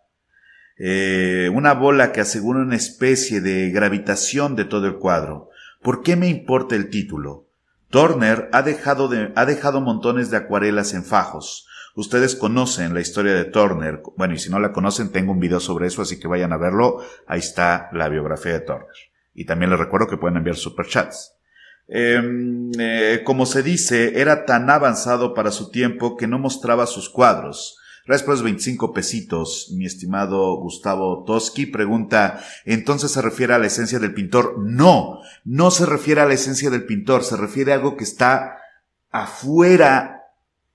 [0.79, 5.49] Eh, una bola que asegura una especie de gravitación de todo el cuadro.
[5.81, 7.47] ¿Por qué me importa el título?
[7.89, 11.67] Turner ha dejado, ha dejado montones de acuarelas en fajos.
[11.95, 14.01] Ustedes conocen la historia de Turner.
[14.17, 16.57] Bueno, y si no la conocen, tengo un video sobre eso, así que vayan a
[16.57, 17.03] verlo.
[17.25, 18.87] Ahí está la biografía de Turner.
[19.33, 21.33] Y también les recuerdo que pueden enviar superchats.
[21.87, 27.09] Em, eh, como se dice, era tan avanzado para su tiempo que no mostraba sus
[27.09, 27.79] cuadros.
[28.07, 31.65] Gracias por los 25 pesitos, mi estimado Gustavo Toski.
[31.65, 34.55] Pregunta, ¿entonces se refiere a la esencia del pintor?
[34.59, 38.59] No, no se refiere a la esencia del pintor, se refiere a algo que está
[39.11, 40.23] afuera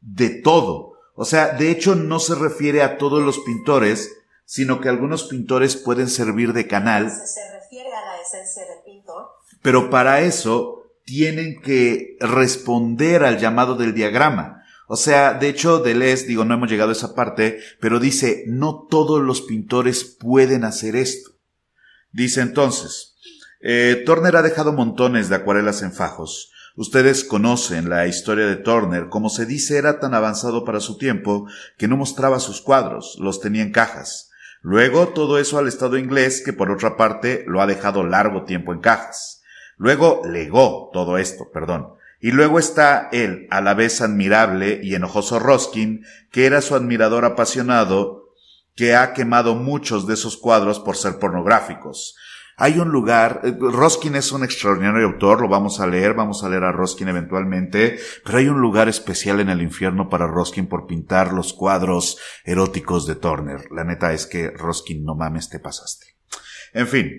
[0.03, 0.93] de todo.
[1.15, 4.15] O sea, de hecho no se refiere a todos los pintores,
[4.45, 7.11] sino que algunos pintores pueden servir de canal.
[7.11, 9.29] ¿Se refiere a la esencia del pintor?
[9.63, 14.62] Pero para eso tienen que responder al llamado del diagrama.
[14.89, 18.87] O sea, de hecho, Deleuze, digo, no hemos llegado a esa parte, pero dice, no
[18.91, 21.31] todos los pintores pueden hacer esto.
[22.11, 23.17] Dice entonces,
[23.61, 26.51] eh, Turner ha dejado montones de acuarelas en fajos.
[26.75, 31.47] Ustedes conocen la historia de Turner, como se dice era tan avanzado para su tiempo
[31.77, 34.31] que no mostraba sus cuadros, los tenía en cajas.
[34.63, 38.73] Luego todo eso al Estado inglés, que por otra parte lo ha dejado largo tiempo
[38.73, 39.43] en cajas.
[39.77, 41.89] Luego legó todo esto, perdón.
[42.23, 47.25] Y luego está él, a la vez admirable y enojoso Roskin, que era su admirador
[47.25, 48.29] apasionado,
[48.77, 52.15] que ha quemado muchos de esos cuadros por ser pornográficos.
[52.57, 56.49] Hay un lugar, eh, Roskin es un extraordinario autor, lo vamos a leer, vamos a
[56.49, 60.87] leer a Roskin eventualmente, pero hay un lugar especial en el infierno para Roskin por
[60.87, 63.65] pintar los cuadros eróticos de Turner.
[63.73, 66.07] La neta es que Roskin, no mames, te pasaste.
[66.73, 67.11] En fin,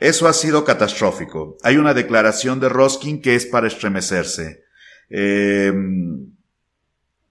[0.00, 1.56] eso ha sido catastrófico.
[1.62, 4.64] Hay una declaración de Roskin que es para estremecerse.
[5.10, 5.72] Eh,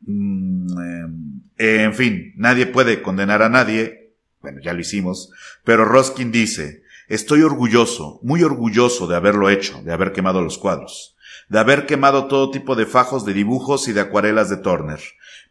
[0.01, 0.67] mm,
[1.57, 4.13] eh, en fin, nadie puede condenar a nadie.
[4.41, 5.31] Bueno, ya lo hicimos.
[5.63, 11.15] Pero Roskin dice, estoy orgulloso, muy orgulloso de haberlo hecho, de haber quemado los cuadros,
[11.49, 14.99] de haber quemado todo tipo de fajos de dibujos y de acuarelas de Turner.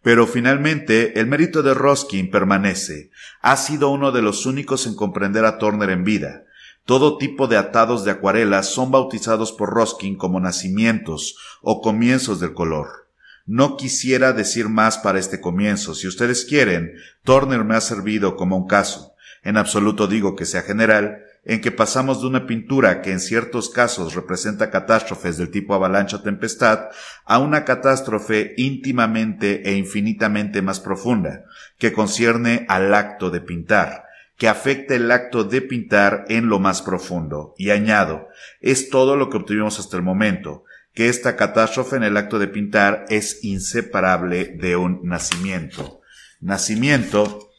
[0.03, 3.11] Pero finalmente, el mérito de Roskin permanece.
[3.41, 6.46] Ha sido uno de los únicos en comprender a Turner en vida.
[6.87, 12.55] Todo tipo de atados de acuarelas son bautizados por Roskin como nacimientos o comienzos del
[12.55, 13.09] color.
[13.45, 15.97] No quisiera decir más para este comienzo.
[15.97, 19.15] Si ustedes quieren, Turner me ha servido como un caso.
[19.43, 23.69] En absoluto digo que sea general, en que pasamos de una pintura que en ciertos
[23.69, 26.89] casos representa catástrofes del tipo avalancha o tempestad
[27.25, 31.45] a una catástrofe íntimamente e infinitamente más profunda,
[31.79, 34.06] que concierne al acto de pintar,
[34.37, 37.55] que afecta el acto de pintar en lo más profundo.
[37.57, 38.29] Y añado,
[38.61, 42.49] es todo lo que obtuvimos hasta el momento, que esta catástrofe en el acto de
[42.49, 46.01] pintar es inseparable de un nacimiento.
[46.41, 47.51] ¿Nacimiento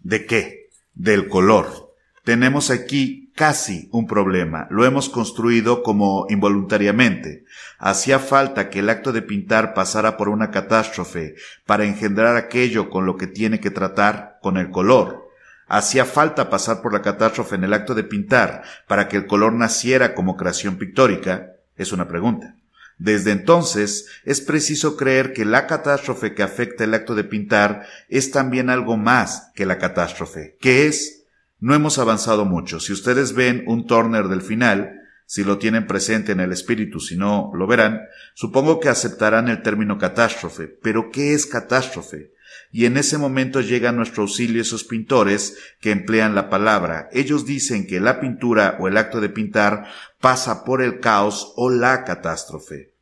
[0.00, 0.70] de qué?
[0.94, 1.94] Del color.
[2.24, 4.66] Tenemos aquí casi un problema.
[4.70, 7.44] Lo hemos construido como involuntariamente.
[7.78, 13.06] Hacía falta que el acto de pintar pasara por una catástrofe para engendrar aquello con
[13.06, 15.25] lo que tiene que tratar con el color
[15.68, 19.52] ¿Hacía falta pasar por la catástrofe en el acto de pintar para que el color
[19.52, 21.54] naciera como creación pictórica?
[21.76, 22.54] Es una pregunta.
[22.98, 28.30] Desde entonces, es preciso creer que la catástrofe que afecta el acto de pintar es
[28.30, 30.56] también algo más que la catástrofe.
[30.60, 31.24] ¿Qué es?
[31.58, 32.80] No hemos avanzado mucho.
[32.80, 37.16] Si ustedes ven un Turner del final, si lo tienen presente en el espíritu, si
[37.16, 38.02] no lo verán,
[38.34, 40.68] supongo que aceptarán el término catástrofe.
[40.68, 42.32] Pero ¿qué es catástrofe?
[42.72, 47.08] Y en ese momento llega a nuestro auxilio esos pintores que emplean la palabra.
[47.12, 49.86] Ellos dicen que la pintura o el acto de pintar
[50.20, 52.92] pasa por el caos o la catástrofe.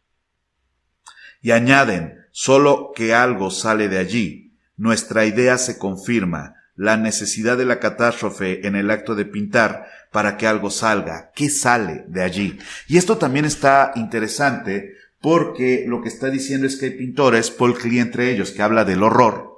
[1.41, 4.57] Y añaden, solo que algo sale de allí.
[4.77, 10.37] Nuestra idea se confirma, la necesidad de la catástrofe en el acto de pintar para
[10.37, 11.31] que algo salga.
[11.35, 12.59] ¿Qué sale de allí?
[12.89, 17.79] Y esto también está interesante porque lo que está diciendo es que hay pintores, Paul
[17.79, 19.54] Klee entre ellos, que habla del horror,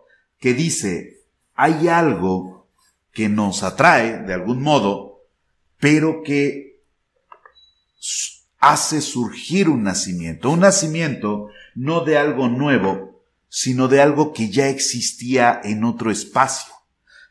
[0.46, 1.24] que dice,
[1.56, 2.68] hay algo
[3.12, 5.24] que nos atrae de algún modo,
[5.80, 6.84] pero que
[8.60, 14.68] hace surgir un nacimiento, un nacimiento no de algo nuevo, sino de algo que ya
[14.68, 16.72] existía en otro espacio.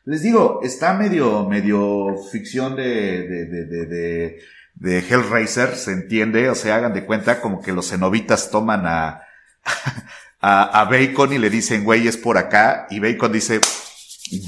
[0.04, 4.40] Les digo, está medio, medio ficción de, de, de, de,
[4.74, 9.22] de Hellraiser, se entiende, o sea, hagan de cuenta como que los cenobitas toman a,
[10.40, 13.60] a, Bacon y le dicen, güey, es por acá, y Bacon dice,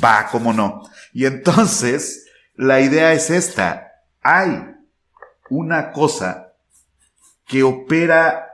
[0.02, 0.82] va, cómo no.
[1.12, 4.76] Y entonces, la idea es esta, hay
[5.50, 6.52] una cosa
[7.46, 8.46] que opera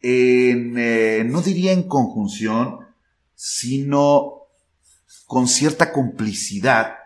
[0.00, 2.78] en, eh, no diría en conjunción,
[3.34, 4.42] sino
[5.26, 6.96] con cierta complicidad,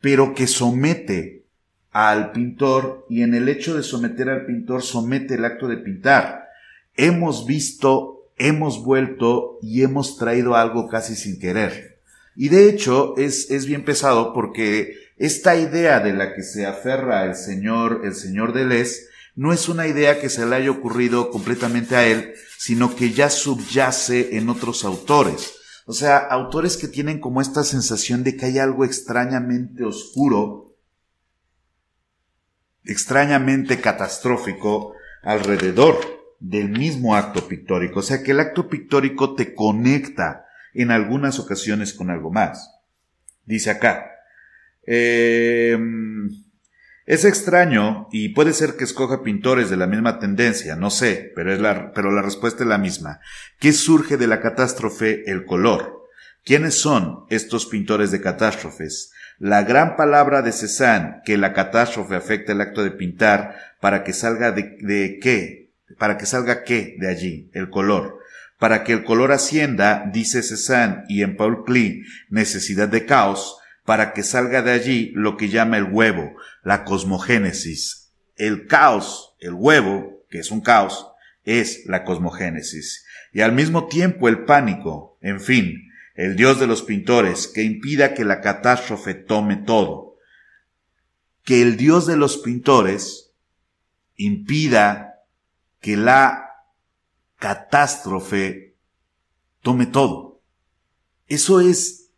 [0.00, 1.46] pero que somete
[1.92, 6.48] al pintor y en el hecho de someter al pintor somete el acto de pintar.
[6.94, 12.00] Hemos visto, hemos vuelto y hemos traído algo casi sin querer.
[12.34, 17.24] Y de hecho es, es bien pesado porque esta idea de la que se aferra
[17.24, 21.96] el señor, el señor Deleuze, no es una idea que se le haya ocurrido completamente
[21.96, 25.54] a él, sino que ya subyace en otros autores.
[25.86, 30.74] O sea, autores que tienen como esta sensación de que hay algo extrañamente oscuro,
[32.84, 38.00] extrañamente catastrófico alrededor del mismo acto pictórico.
[38.00, 42.70] O sea, que el acto pictórico te conecta en algunas ocasiones con algo más.
[43.44, 44.10] Dice acá,
[44.86, 45.78] eh,
[47.06, 51.52] es extraño y puede ser que escoja pintores de la misma tendencia, no sé, pero,
[51.54, 53.20] es la, pero la respuesta es la misma.
[53.60, 55.30] ¿Qué surge de la catástrofe?
[55.30, 56.02] El color.
[56.44, 59.12] ¿Quiénes son estos pintores de catástrofes?
[59.38, 64.12] La gran palabra de Cézanne, que la catástrofe afecta el acto de pintar para que
[64.12, 65.65] salga de, de qué,
[65.98, 68.18] para que salga qué de allí, el color.
[68.58, 74.12] Para que el color ascienda, dice Cézanne y en Paul Klee, necesidad de caos, para
[74.12, 78.12] que salga de allí lo que llama el huevo, la cosmogénesis.
[78.36, 81.06] El caos, el huevo, que es un caos,
[81.44, 83.04] es la cosmogénesis.
[83.32, 88.14] Y al mismo tiempo el pánico, en fin, el dios de los pintores, que impida
[88.14, 90.16] que la catástrofe tome todo.
[91.44, 93.34] Que el dios de los pintores
[94.16, 95.15] impida
[95.86, 96.64] que la
[97.38, 98.74] catástrofe
[99.62, 100.42] tome todo.
[101.28, 102.10] Eso es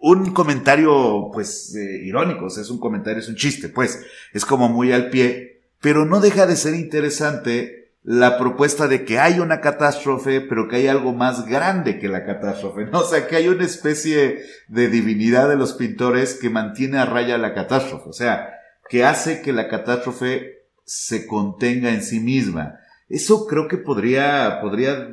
[0.00, 4.90] un comentario, pues, eh, irónico, es un comentario, es un chiste, pues, es como muy
[4.90, 10.40] al pie, pero no deja de ser interesante la propuesta de que hay una catástrofe,
[10.40, 12.88] pero que hay algo más grande que la catástrofe.
[12.92, 17.38] O sea, que hay una especie de divinidad de los pintores que mantiene a raya
[17.38, 18.52] la catástrofe, o sea,
[18.88, 20.57] que hace que la catástrofe
[20.88, 22.80] se contenga en sí misma.
[23.10, 25.06] Eso creo que podría, podría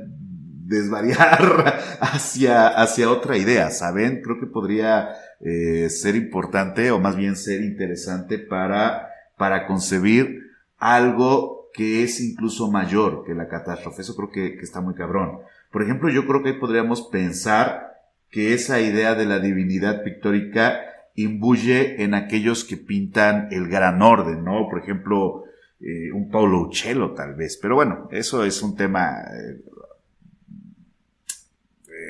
[0.65, 4.21] desvariar hacia, hacia otra idea, ¿saben?
[4.21, 5.09] Creo que podría
[5.41, 10.43] eh, ser importante o más bien ser interesante para, para concebir
[10.77, 14.01] algo que es incluso mayor que la catástrofe.
[14.01, 15.39] Eso creo que, que está muy cabrón.
[15.73, 17.97] Por ejemplo, yo creo que podríamos pensar
[18.31, 20.79] que esa idea de la divinidad pictórica
[21.15, 24.69] imbuye en aquellos que pintan el gran orden, ¿no?
[24.69, 25.45] Por ejemplo,
[25.87, 27.59] eh, un Paulo Uccello tal vez.
[27.61, 29.61] Pero bueno, eso es un tema eh,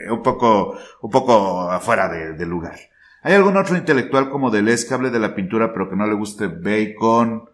[0.10, 2.78] un poco, un poco afuera de, lugar.
[3.22, 6.16] ¿Hay algún otro intelectual como Deleuze que hable de la pintura pero que no le
[6.16, 7.50] guste Bacon?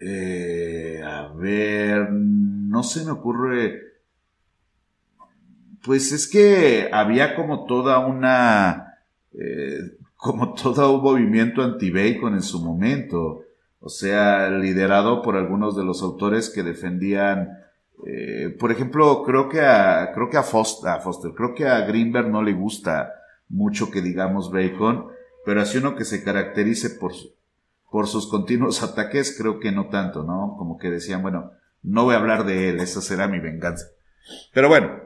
[0.00, 3.82] Eh, a ver, no se me ocurre.
[5.84, 8.98] Pues es que había como toda una,
[10.16, 13.45] como todo un movimiento anti-Bacon en su momento.
[13.80, 17.66] O sea, liderado por algunos de los autores que defendían
[18.04, 21.80] eh, por ejemplo, creo que a, creo que a Foster, a Foster, creo que a
[21.80, 23.14] Greenberg no le gusta
[23.48, 25.08] mucho que digamos Bacon,
[25.44, 27.12] pero así uno que se caracterice por,
[27.90, 30.56] por sus continuos ataques, creo que no tanto, ¿no?
[30.58, 31.52] Como que decían, bueno,
[31.82, 33.86] no voy a hablar de él, esa será mi venganza.
[34.52, 35.00] Pero bueno,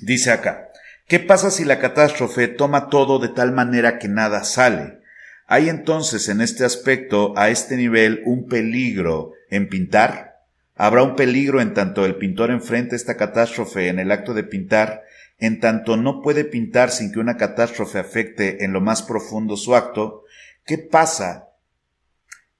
[0.00, 0.68] dice acá,
[1.08, 4.97] ¿qué pasa si la catástrofe toma todo de tal manera que nada sale?
[5.50, 10.42] ¿Hay entonces en este aspecto, a este nivel, un peligro en pintar?
[10.74, 15.04] Habrá un peligro en tanto el pintor enfrente esta catástrofe en el acto de pintar,
[15.38, 19.74] en tanto no puede pintar sin que una catástrofe afecte en lo más profundo su
[19.74, 20.24] acto,
[20.66, 21.48] ¿qué pasa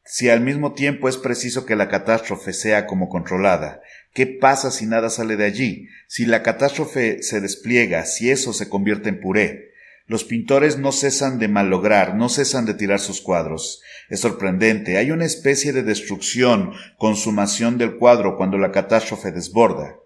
[0.03, 3.83] si al mismo tiempo es preciso que la catástrofe sea como controlada?
[4.15, 5.89] ¿Qué pasa si nada sale de allí?
[6.07, 9.68] Si la catástrofe se despliega, si eso se convierte en puré.
[10.09, 13.83] Los pintores no cesan de malograr, no cesan de tirar sus cuadros.
[14.09, 14.97] Es sorprendente.
[14.97, 19.97] Hay una especie de destrucción, consumación del cuadro cuando la catástrofe desborda.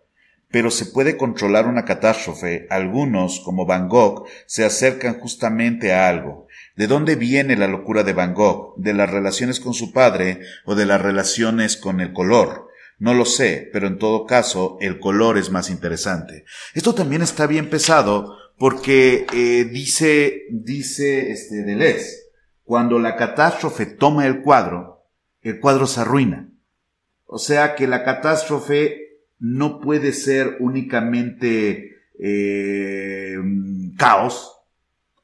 [0.51, 2.67] pero se puede controlar una catástrofe.
[2.69, 6.47] Algunos, como Van Gogh, se acercan justamente a algo.
[6.77, 8.75] ¿De dónde viene la locura de Van Gogh?
[8.77, 12.69] ¿De las relaciones con su padre o de las relaciones con el color?
[12.99, 16.45] No lo sé, pero en todo caso el color es más interesante.
[16.75, 22.29] Esto también está bien pesado porque eh, dice, dice este Deleuze,
[22.63, 25.03] cuando la catástrofe toma el cuadro,
[25.41, 26.49] el cuadro se arruina.
[27.27, 33.37] O sea que la catástrofe no puede ser únicamente eh,
[33.99, 34.61] caos,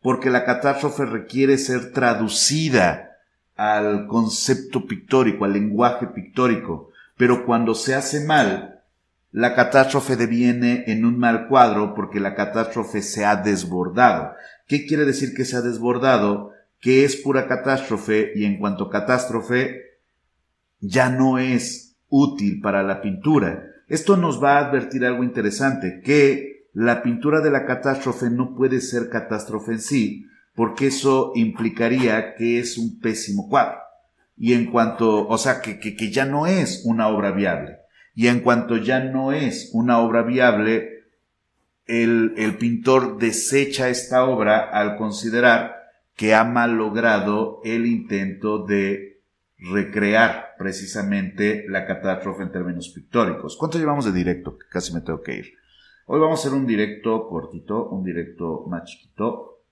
[0.02, 3.18] porque la catástrofe requiere ser traducida
[3.54, 6.90] al concepto pictórico, al lenguaje pictórico.
[7.16, 8.77] Pero cuando se hace mal,
[9.38, 14.32] la catástrofe deviene en un mal cuadro porque la catástrofe se ha desbordado.
[14.66, 16.50] ¿Qué quiere decir que se ha desbordado?
[16.80, 20.00] Que es pura catástrofe y en cuanto catástrofe
[20.80, 23.62] ya no es útil para la pintura.
[23.86, 28.80] Esto nos va a advertir algo interesante, que la pintura de la catástrofe no puede
[28.80, 30.26] ser catástrofe en sí,
[30.56, 33.78] porque eso implicaría que es un pésimo cuadro.
[34.36, 37.78] Y en cuanto, o sea, que, que, ya no es una obra viable.
[38.18, 41.04] Y en cuanto ya no es una obra viable,
[41.86, 45.76] el, pintor desecha esta obra al considerar
[46.16, 49.22] que ha malogrado el intento de
[49.56, 53.56] recrear precisamente la catástrofe en términos pictóricos.
[53.56, 54.58] ¿Cuánto llevamos de directo?
[54.68, 55.52] Casi me tengo que ir.
[56.06, 59.62] Hoy vamos a hacer un directo cortito, un directo más chiquito,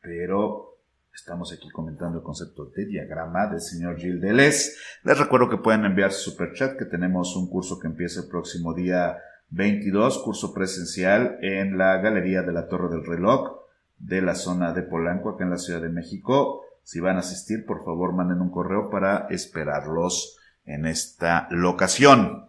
[0.00, 0.73] pero
[1.14, 4.72] estamos aquí comentando el concepto de diagrama del señor Gilles Deleuze.
[5.04, 8.74] Les recuerdo que pueden enviar su superchat, que tenemos un curso que empieza el próximo
[8.74, 9.18] día
[9.50, 13.60] 22, curso presencial en la Galería de la Torre del Reloj
[13.98, 16.62] de la zona de Polanco, acá en la Ciudad de México.
[16.82, 20.36] Si van a asistir, por favor, manden un correo para esperarlos
[20.66, 22.48] en esta locación.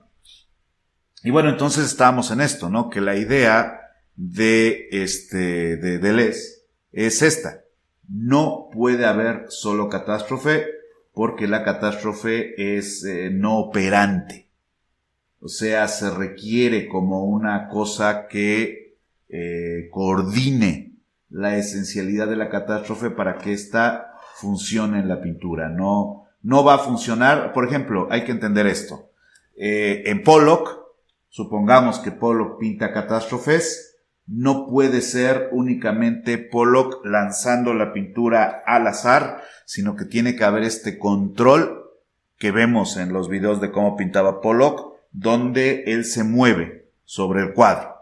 [1.24, 2.89] Y bueno, entonces estábamos en esto, ¿no?
[2.89, 3.80] Que la idea
[4.16, 7.64] de este, de Deleuze es esta.
[8.10, 10.66] No puede haber solo catástrofe
[11.14, 14.47] porque la catástrofe es eh, no operante.
[15.39, 18.97] O sea, se requiere como una cosa que
[19.30, 20.93] eh, coordine
[21.30, 25.70] la esencialidad de la catástrofe para que ésta funcione en la pintura.
[25.70, 27.53] No, no va a funcionar.
[27.53, 29.10] Por ejemplo, hay que entender esto.
[29.56, 30.80] Eh, en Pollock,
[31.30, 33.95] supongamos que Pollock pinta catástrofes,
[34.28, 40.63] no puede ser únicamente Pollock lanzando la pintura al azar, sino que tiene que haber
[40.63, 41.91] este control
[42.38, 47.53] que vemos en los videos de cómo pintaba Pollock, donde él se mueve sobre el
[47.53, 47.95] cuadro.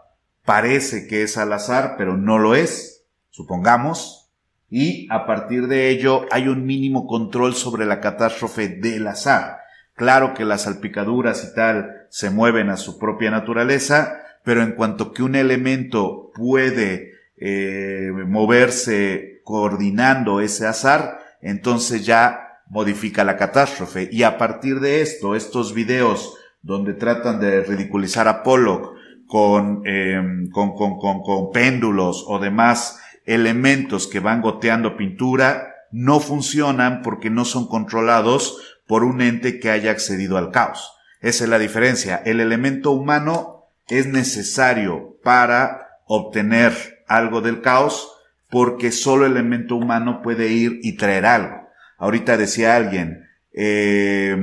[0.44, 4.32] Parece que es al azar, pero no lo es, supongamos,
[4.68, 9.58] y a partir de ello hay un mínimo control sobre la catástrofe del azar.
[9.94, 15.12] Claro que las salpicaduras y tal se mueven a su propia naturaleza, pero en cuanto
[15.12, 24.08] que un elemento puede eh, moverse coordinando ese azar, entonces ya modifica la catástrofe.
[24.12, 28.94] Y a partir de esto, estos videos donde tratan de ridiculizar a Pollock
[29.26, 30.22] con, eh,
[30.52, 37.30] con, con, con, con péndulos o demás elementos que van goteando pintura no funcionan porque
[37.30, 40.92] no son controlados por un ente que haya accedido al caos.
[41.20, 42.20] Esa es la diferencia.
[42.24, 43.53] El elemento humano
[43.88, 46.72] es necesario para obtener
[47.06, 48.10] algo del caos
[48.50, 51.68] porque solo el elemento humano puede ir y traer algo.
[51.98, 54.36] Ahorita decía alguien eh,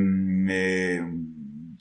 [0.49, 1.01] eh,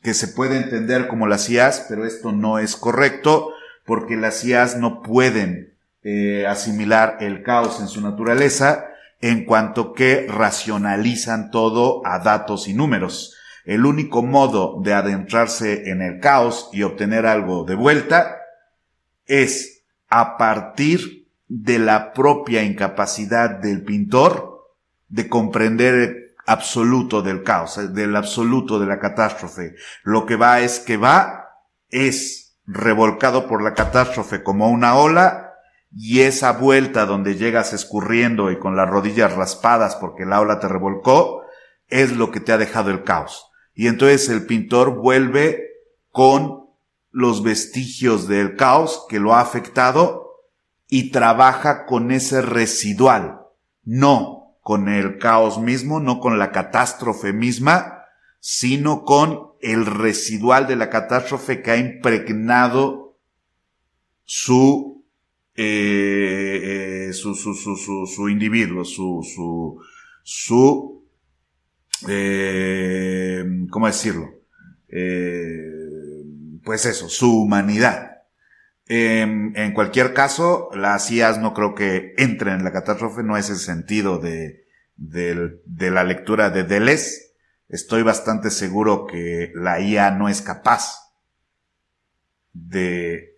[0.02, 3.50] que se puede entender como las IAS, pero esto no es correcto
[3.84, 8.86] porque las IAS no pueden eh, asimilar el caos en su naturaleza
[9.20, 13.36] en cuanto que racionalizan todo a datos y números.
[13.64, 18.36] El único modo de adentrarse en el caos y obtener algo de vuelta
[19.26, 24.68] es a partir de la propia incapacidad del pintor
[25.08, 29.74] de comprender el absoluto del caos, del absoluto de la catástrofe.
[30.02, 31.58] Lo que va es que va,
[31.88, 35.54] es revolcado por la catástrofe como una ola
[35.92, 40.68] y esa vuelta donde llegas escurriendo y con las rodillas raspadas porque el aula te
[40.68, 41.42] revolcó,
[41.88, 43.49] es lo que te ha dejado el caos.
[43.80, 45.70] Y entonces el pintor vuelve
[46.10, 46.66] con
[47.12, 50.42] los vestigios del caos que lo ha afectado
[50.86, 53.40] y trabaja con ese residual,
[53.82, 58.04] no con el caos mismo, no con la catástrofe misma,
[58.38, 63.16] sino con el residual de la catástrofe que ha impregnado
[64.26, 65.06] su
[65.54, 69.80] eh, eh, su, su, su, su, individuo, su, su,
[70.22, 70.99] su
[72.08, 74.30] eh, ¿cómo decirlo?
[74.88, 76.24] Eh,
[76.64, 78.18] pues eso, su humanidad.
[78.86, 83.48] En, en cualquier caso, las IAs no creo que entren en la catástrofe, no es
[83.48, 87.34] el sentido de, de, de la lectura de Deleuze.
[87.68, 91.12] Estoy bastante seguro que la IA no es capaz
[92.52, 93.36] de,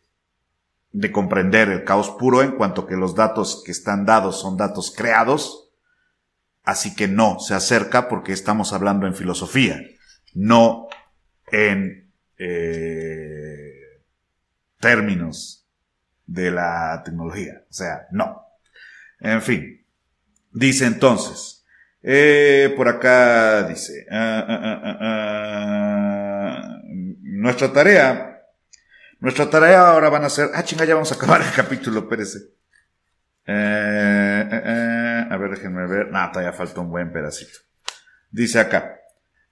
[0.93, 4.93] de comprender el caos puro en cuanto que los datos que están dados son datos
[4.97, 5.62] creados.
[6.65, 9.81] Así que no se acerca porque estamos hablando en filosofía,
[10.35, 10.89] no
[11.51, 13.73] en eh,
[14.79, 15.67] términos
[16.27, 17.65] de la tecnología.
[17.69, 18.43] O sea, no.
[19.21, 19.85] En fin.
[20.53, 21.65] Dice entonces,
[22.03, 26.79] eh, por acá dice, ah, ah, ah,
[27.21, 28.43] nuestra tarea,
[29.21, 32.39] nuestra tarea ahora van a ser, ah, chinga, ya vamos a acabar el capítulo, espérese.
[33.47, 35.02] Eh,
[35.33, 37.59] a ver, déjenme ver, nada, todavía falta un buen pedacito.
[38.31, 39.01] Dice acá,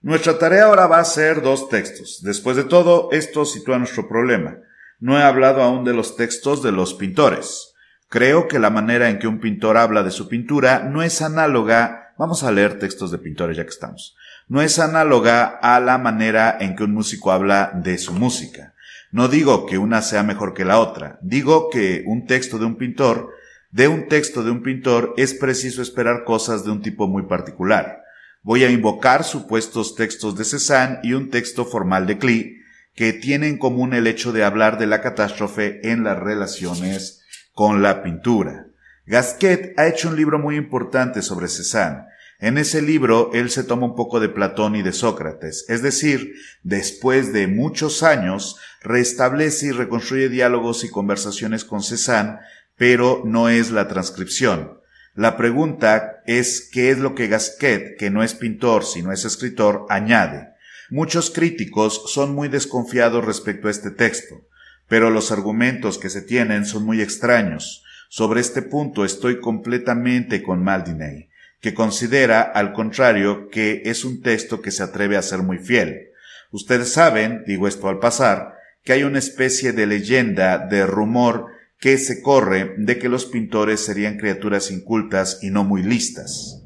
[0.03, 2.21] nuestra tarea ahora va a ser dos textos.
[2.23, 4.57] Después de todo, esto sitúa nuestro problema.
[4.99, 7.75] No he hablado aún de los textos de los pintores.
[8.09, 12.13] Creo que la manera en que un pintor habla de su pintura no es análoga,
[12.19, 14.17] vamos a leer textos de pintores ya que estamos,
[14.49, 18.75] no es análoga a la manera en que un músico habla de su música.
[19.13, 22.77] No digo que una sea mejor que la otra, digo que un texto de un
[22.77, 23.33] pintor,
[23.71, 28.03] de un texto de un pintor es preciso esperar cosas de un tipo muy particular.
[28.43, 32.61] Voy a invocar supuestos textos de Cézanne y un texto formal de Klee,
[32.95, 37.83] que tiene en común el hecho de hablar de la catástrofe en las relaciones con
[37.83, 38.67] la pintura.
[39.07, 42.07] Gasquet ha hecho un libro muy importante sobre Cézanne.
[42.41, 46.33] En ese libro él se toma un poco de Platón y de Sócrates, es decir,
[46.63, 52.39] después de muchos años restablece y reconstruye diálogos y conversaciones con Cézanne,
[52.81, 54.81] pero no es la transcripción.
[55.15, 59.85] La pregunta es qué es lo que Gasquet, que no es pintor sino es escritor,
[59.91, 60.49] añade.
[60.89, 64.47] Muchos críticos son muy desconfiados respecto a este texto
[64.91, 67.85] pero los argumentos que se tienen son muy extraños.
[68.09, 71.29] Sobre este punto estoy completamente con Maldiney,
[71.61, 76.09] que considera, al contrario, que es un texto que se atreve a ser muy fiel.
[76.51, 81.47] Ustedes saben, digo esto al pasar, que hay una especie de leyenda, de rumor,
[81.81, 86.63] que se corre de que los pintores serían criaturas incultas y no muy listas.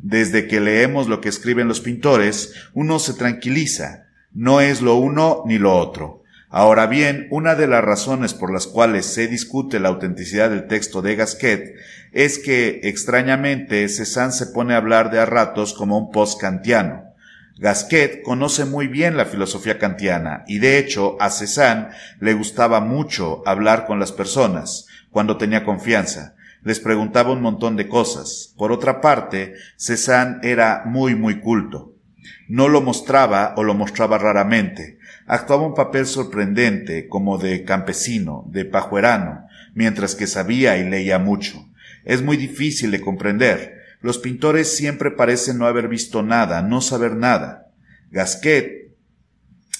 [0.00, 5.44] Desde que leemos lo que escriben los pintores, uno se tranquiliza, no es lo uno
[5.46, 6.22] ni lo otro.
[6.48, 11.02] Ahora bien, una de las razones por las cuales se discute la autenticidad del texto
[11.02, 11.74] de Gasquet
[12.12, 17.13] es que, extrañamente, Cézanne se pone a hablar de a ratos como un post-kantiano.
[17.56, 21.88] Gasquet conoce muy bien la filosofía kantiana y de hecho a Cézanne
[22.20, 26.34] le gustaba mucho hablar con las personas cuando tenía confianza.
[26.62, 28.54] Les preguntaba un montón de cosas.
[28.56, 31.94] Por otra parte, Cézanne era muy muy culto.
[32.48, 38.64] No lo mostraba o lo mostraba raramente, actuaba un papel sorprendente como de campesino, de
[38.64, 41.68] pajuerano, mientras que sabía y leía mucho.
[42.04, 43.73] Es muy difícil de comprender.
[44.04, 47.70] Los pintores siempre parecen no haber visto nada, no saber nada.
[48.10, 48.92] Gasquet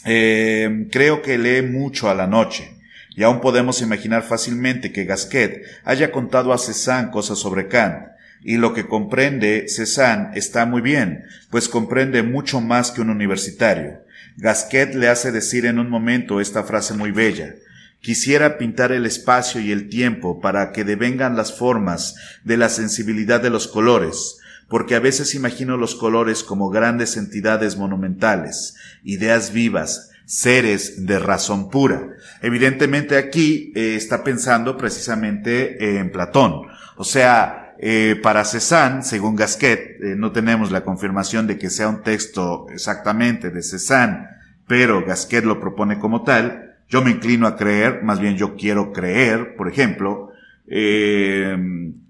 [0.06, 2.74] eh, creo que lee mucho a la noche,
[3.14, 8.12] y aún podemos imaginar fácilmente que Gasquet haya contado a Cézanne cosas sobre Kant,
[8.42, 14.04] y lo que comprende Cézanne está muy bien, pues comprende mucho más que un universitario.
[14.38, 17.56] Gasquet le hace decir en un momento esta frase muy bella.
[18.04, 23.40] Quisiera pintar el espacio y el tiempo para que devengan las formas de la sensibilidad
[23.40, 24.36] de los colores,
[24.68, 28.74] porque a veces imagino los colores como grandes entidades monumentales,
[29.04, 32.10] ideas vivas, seres de razón pura.
[32.42, 36.66] Evidentemente aquí eh, está pensando precisamente en Platón.
[36.98, 41.88] O sea, eh, para Cézanne, según Gasquet, eh, no tenemos la confirmación de que sea
[41.88, 44.28] un texto exactamente de Cézanne,
[44.66, 46.73] pero Gasquet lo propone como tal.
[46.88, 50.30] Yo me inclino a creer, más bien yo quiero creer, por ejemplo,
[50.66, 51.56] eh,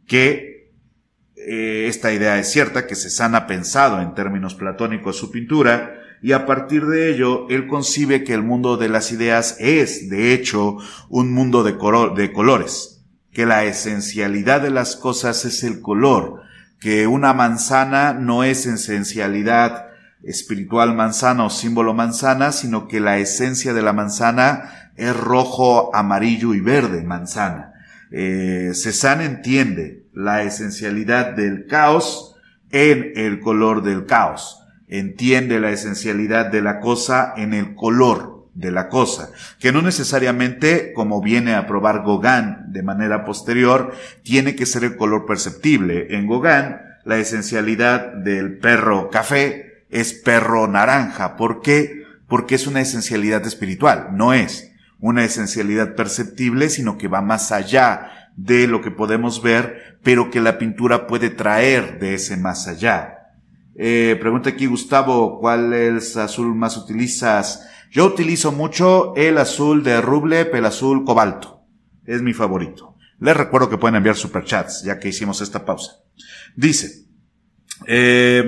[0.07, 0.55] que
[1.37, 6.47] esta idea es cierta, que Cézanne ha pensado en términos platónicos su pintura, y a
[6.47, 10.79] partir de ello él concibe que el mundo de las ideas es, de hecho,
[11.11, 11.72] un mundo de,
[12.16, 16.41] de colores, que la esencialidad de las cosas es el color,
[16.81, 19.89] que una manzana no es esencialidad
[20.27, 26.55] espiritual manzana o símbolo manzana, sino que la esencia de la manzana es rojo, amarillo
[26.55, 27.72] y verde manzana.
[28.11, 28.72] Eh,
[29.20, 32.37] entiende la esencialidad del caos
[32.70, 34.61] en el color del caos.
[34.89, 40.93] Entiende la esencialidad de la cosa en el color de la cosa, que no necesariamente,
[40.93, 46.14] como viene a probar Gauguin de manera posterior, tiene que ser el color perceptible.
[46.16, 51.36] En Gauguin, la esencialidad del perro café es perro naranja.
[51.36, 52.05] ¿Por qué?
[52.28, 58.30] porque es una esencialidad espiritual, no es una esencialidad perceptible, sino que va más allá
[58.36, 63.18] de lo que podemos ver, pero que la pintura puede traer de ese más allá.
[63.76, 67.68] Eh, pregunta aquí Gustavo, ¿cuál es azul más utilizas?
[67.90, 71.62] Yo utilizo mucho el azul de Rublep, el azul cobalto.
[72.07, 72.97] Es mi favorito.
[73.20, 75.92] Les recuerdo que pueden enviar superchats, ya que hicimos esta pausa.
[76.57, 77.07] Dice,
[77.86, 78.42] eh,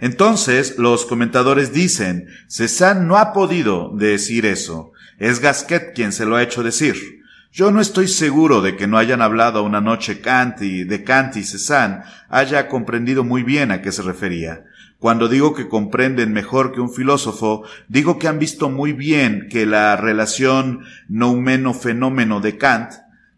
[0.00, 4.92] entonces los comentadores dicen, Cézanne no ha podido decir eso.
[5.18, 7.20] Es Gasquet quien se lo ha hecho decir.
[7.52, 11.36] Yo no estoy seguro de que no hayan hablado una noche Kant y de Kant
[11.36, 14.64] y Cézanne haya comprendido muy bien a qué se refería.
[14.98, 19.66] Cuando digo que comprenden mejor que un filósofo, digo que han visto muy bien que
[19.66, 22.92] la relación noumeno-fenómeno de Kant,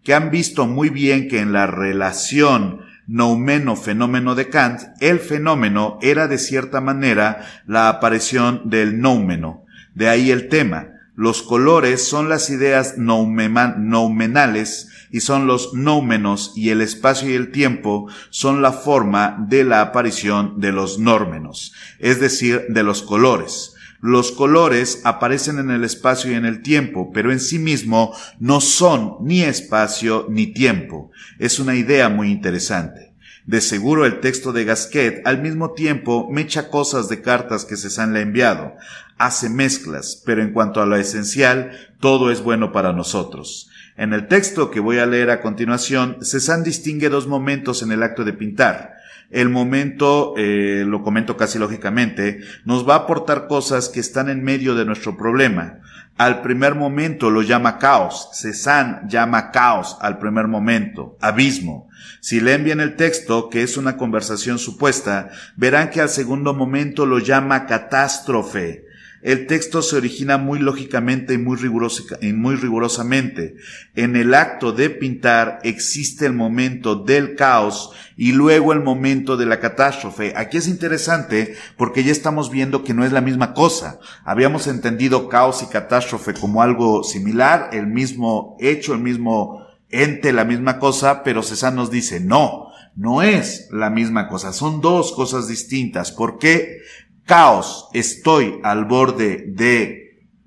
[0.04, 6.28] que han visto muy bien que en la relación noumeno-fenómeno de Kant, el fenómeno era
[6.28, 9.64] de cierta manera la aparición del noumeno.
[9.94, 10.88] De ahí el tema.
[11.14, 17.52] Los colores son las ideas noumenales y son los noumenos y el espacio y el
[17.52, 23.71] tiempo son la forma de la aparición de los nórmenos, es decir, de los colores.
[24.02, 28.60] Los colores aparecen en el espacio y en el tiempo, pero en sí mismo no
[28.60, 31.12] son ni espacio ni tiempo.
[31.38, 33.14] Es una idea muy interesante.
[33.46, 38.12] De seguro el texto de Gasquet al mismo tiempo mecha cosas de cartas que han
[38.12, 38.74] le enviado,
[39.18, 43.70] hace mezclas, pero en cuanto a lo esencial, todo es bueno para nosotros.
[43.96, 48.02] En el texto que voy a leer a continuación, Cézanne distingue dos momentos en el
[48.02, 48.91] acto de pintar.
[49.32, 54.44] El momento, eh, lo comento casi lógicamente, nos va a aportar cosas que están en
[54.44, 55.80] medio de nuestro problema.
[56.18, 58.28] Al primer momento lo llama caos.
[58.34, 61.88] Cézanne llama caos al primer momento, abismo.
[62.20, 67.06] Si leen bien el texto, que es una conversación supuesta, verán que al segundo momento
[67.06, 68.84] lo llama catástrofe.
[69.22, 73.54] El texto se origina muy lógicamente y muy, rigurosamente.
[73.94, 79.46] En el acto de pintar existe el momento del caos y luego el momento de
[79.46, 80.32] la catástrofe.
[80.36, 84.00] Aquí es interesante porque ya estamos viendo que no es la misma cosa.
[84.24, 90.44] Habíamos entendido caos y catástrofe como algo similar, el mismo hecho, el mismo ente, la
[90.44, 95.48] misma cosa, pero César nos dice, no, no es la misma cosa, son dos cosas
[95.48, 96.10] distintas.
[96.10, 96.78] ¿Por qué?
[97.24, 100.02] Caos, estoy al borde de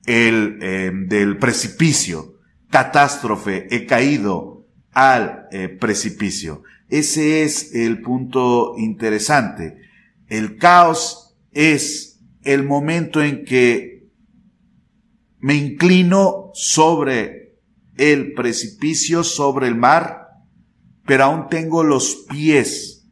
[0.05, 2.35] el, eh, del precipicio,
[2.69, 6.63] catástrofe, he caído al eh, precipicio.
[6.89, 9.77] Ese es el punto interesante.
[10.27, 14.07] El caos es el momento en que
[15.39, 17.57] me inclino sobre
[17.97, 20.27] el precipicio, sobre el mar,
[21.05, 23.07] pero aún tengo los pies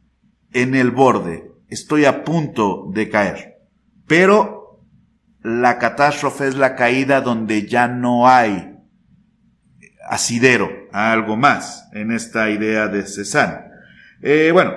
[0.52, 1.50] en el borde.
[1.68, 3.53] Estoy a punto de caer.
[4.06, 4.80] Pero
[5.42, 8.74] la catástrofe es la caída donde ya no hay
[10.08, 13.58] asidero algo más en esta idea de Cézanne.
[14.22, 14.72] Eh, bueno,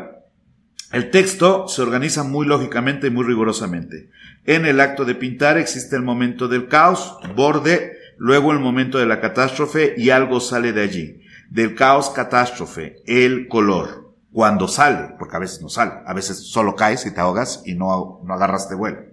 [0.91, 4.09] el texto se organiza muy lógicamente y muy rigurosamente.
[4.45, 9.05] En el acto de pintar existe el momento del caos, borde, luego el momento de
[9.05, 11.21] la catástrofe y algo sale de allí.
[11.49, 14.15] Del caos, catástrofe, el color.
[14.31, 17.73] Cuando sale, porque a veces no sale, a veces solo caes y te ahogas y
[17.73, 19.06] no, no agarras de vuelo.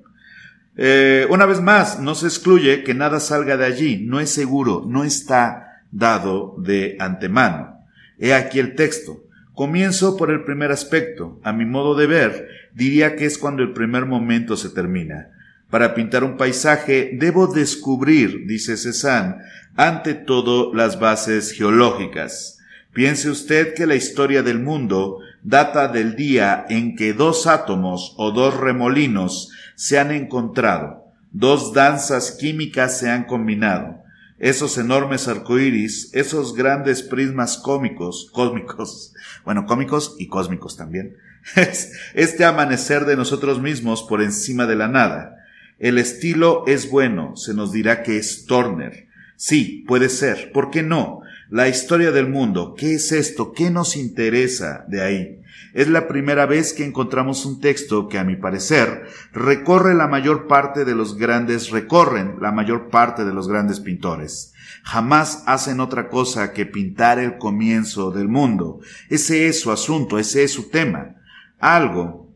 [0.76, 4.84] Eh, una vez más, no se excluye que nada salga de allí, no es seguro,
[4.86, 7.78] no está dado de antemano.
[8.18, 9.24] He aquí el texto.
[9.52, 11.38] Comienzo por el primer aspecto.
[11.44, 15.28] A mi modo de ver, diría que es cuando el primer momento se termina.
[15.70, 19.36] Para pintar un paisaje debo descubrir, dice Cézanne,
[19.76, 22.58] ante todo las bases geológicas.
[22.92, 28.30] Piense usted que la historia del mundo data del día en que dos átomos o
[28.30, 34.02] dos remolinos se han encontrado, dos danzas químicas se han combinado,
[34.38, 39.14] esos enormes arcoíris, esos grandes prismas cómicos, cósmicos,
[39.44, 41.16] bueno, cómicos y cósmicos también,
[42.14, 45.36] este amanecer de nosotros mismos por encima de la nada.
[45.78, 49.08] El estilo es bueno, se nos dirá que es Turner.
[49.36, 51.20] Sí, puede ser, ¿por qué no?
[51.50, 53.52] La historia del mundo, ¿qué es esto?
[53.52, 55.40] ¿Qué nos interesa de ahí?
[55.72, 60.46] Es la primera vez que encontramos un texto que, a mi parecer, recorre la mayor
[60.46, 64.52] parte de los grandes, recorren la mayor parte de los grandes pintores.
[64.84, 68.80] Jamás hacen otra cosa que pintar el comienzo del mundo.
[69.08, 71.16] Ese es su asunto, ese es su tema.
[71.58, 72.32] Algo.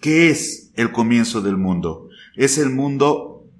[0.00, 2.08] ¿Qué es el comienzo del mundo?
[2.36, 3.50] Es el mundo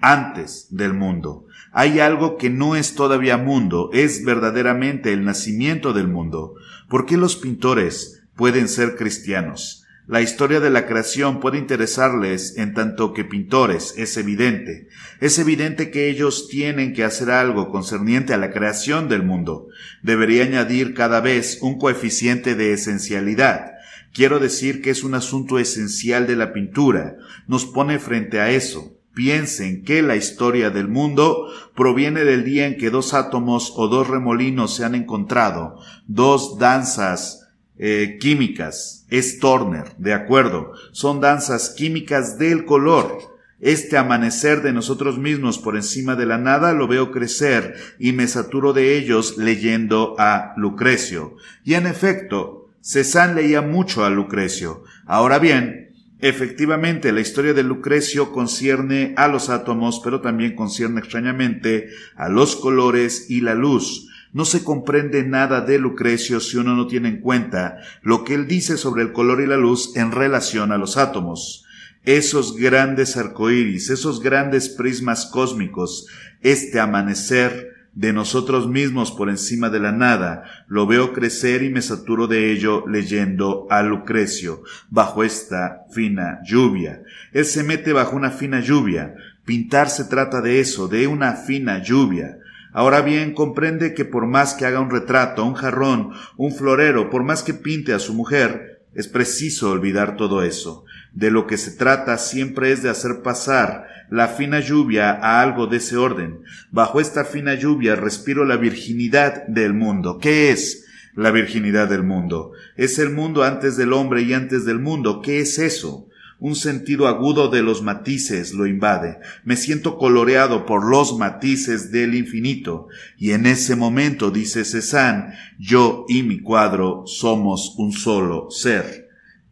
[0.00, 1.46] antes del mundo.
[1.80, 6.56] Hay algo que no es todavía mundo, es verdaderamente el nacimiento del mundo.
[6.88, 9.84] ¿Por qué los pintores pueden ser cristianos?
[10.08, 14.88] La historia de la creación puede interesarles en tanto que pintores, es evidente.
[15.20, 19.68] Es evidente que ellos tienen que hacer algo concerniente a la creación del mundo.
[20.02, 23.74] Debería añadir cada vez un coeficiente de esencialidad.
[24.12, 27.18] Quiero decir que es un asunto esencial de la pintura.
[27.46, 28.97] Nos pone frente a eso.
[29.14, 34.06] Piensen que la historia del mundo proviene del día en que dos átomos o dos
[34.08, 37.48] remolinos se han encontrado, dos danzas
[37.78, 39.06] eh, químicas.
[39.08, 40.72] Es Turner, de acuerdo.
[40.92, 43.38] Son danzas químicas del color.
[43.60, 48.28] Este amanecer de nosotros mismos por encima de la nada lo veo crecer y me
[48.28, 51.36] saturo de ellos leyendo a Lucrecio.
[51.64, 54.84] Y en efecto, Cézanne leía mucho a Lucrecio.
[55.06, 55.87] Ahora bien,
[56.20, 62.56] efectivamente la historia de Lucrecio concierne a los átomos, pero también concierne extrañamente a los
[62.56, 64.08] colores y la luz.
[64.32, 68.46] No se comprende nada de Lucrecio si uno no tiene en cuenta lo que él
[68.46, 71.64] dice sobre el color y la luz en relación a los átomos.
[72.04, 76.06] Esos grandes arcoíris, esos grandes prismas cósmicos,
[76.42, 81.82] este amanecer de nosotros mismos por encima de la nada, lo veo crecer y me
[81.82, 87.02] saturo de ello leyendo a Lucrecio bajo esta fina lluvia.
[87.32, 89.14] Él se mete bajo una fina lluvia.
[89.44, 92.38] Pintar se trata de eso, de una fina lluvia.
[92.72, 97.24] Ahora bien, comprende que por más que haga un retrato, un jarrón, un florero, por
[97.24, 100.84] más que pinte a su mujer, es preciso olvidar todo eso.
[101.12, 105.66] De lo que se trata siempre es de hacer pasar la fina lluvia a algo
[105.66, 106.42] de ese orden.
[106.70, 110.18] Bajo esta fina lluvia respiro la virginidad del mundo.
[110.18, 110.86] ¿Qué es?
[111.14, 112.52] La virginidad del mundo.
[112.76, 115.20] Es el mundo antes del hombre y antes del mundo.
[115.20, 116.08] ¿Qué es eso?
[116.40, 119.18] Un sentido agudo de los matices lo invade.
[119.44, 122.86] Me siento coloreado por los matices del infinito.
[123.16, 129.07] Y en ese momento, dice Cézanne, yo y mi cuadro somos un solo ser.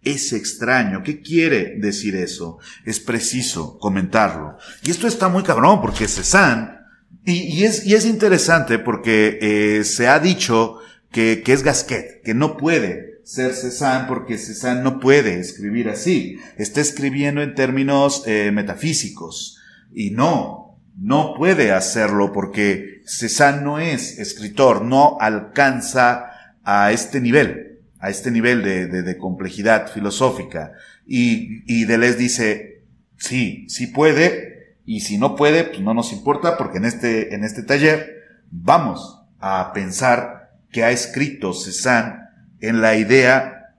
[0.07, 1.03] Es extraño.
[1.03, 2.59] ¿Qué quiere decir eso?
[2.85, 4.57] Es preciso comentarlo.
[4.85, 6.79] Y esto está muy cabrón porque Cézanne,
[7.25, 10.79] y, es, y es interesante porque eh, se ha dicho
[11.11, 16.39] que, que es Gasquet, que no puede ser Cézanne porque Cézanne no puede escribir así.
[16.57, 19.59] Está escribiendo en términos eh, metafísicos.
[19.93, 26.31] Y no, no puede hacerlo porque Cézanne no es escritor, no alcanza
[26.63, 27.76] a este nivel,
[28.07, 30.75] a este nivel de, de, complejidad filosófica.
[31.09, 32.83] Y, y Deleuze dice,
[33.17, 37.43] sí, sí puede, y si no puede, pues no nos importa porque en este, en
[37.43, 42.29] este taller vamos a pensar que ha escrito Cézanne
[42.61, 43.75] en la idea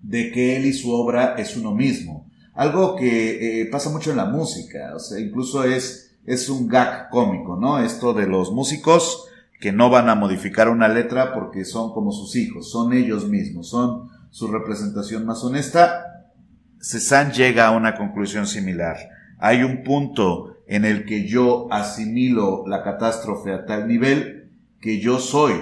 [0.00, 2.30] de que él y su obra es uno mismo.
[2.54, 7.10] Algo que eh, pasa mucho en la música, o sea, incluso es, es un gag
[7.10, 7.78] cómico, ¿no?
[7.78, 9.28] Esto de los músicos
[9.60, 13.70] que no van a modificar una letra porque son como sus hijos, son ellos mismos,
[13.70, 16.04] son su representación más honesta.
[16.80, 18.96] Cézanne llega a una conclusión similar.
[19.38, 24.50] Hay un punto en el que yo asimilo la catástrofe a tal nivel
[24.80, 25.54] que yo soy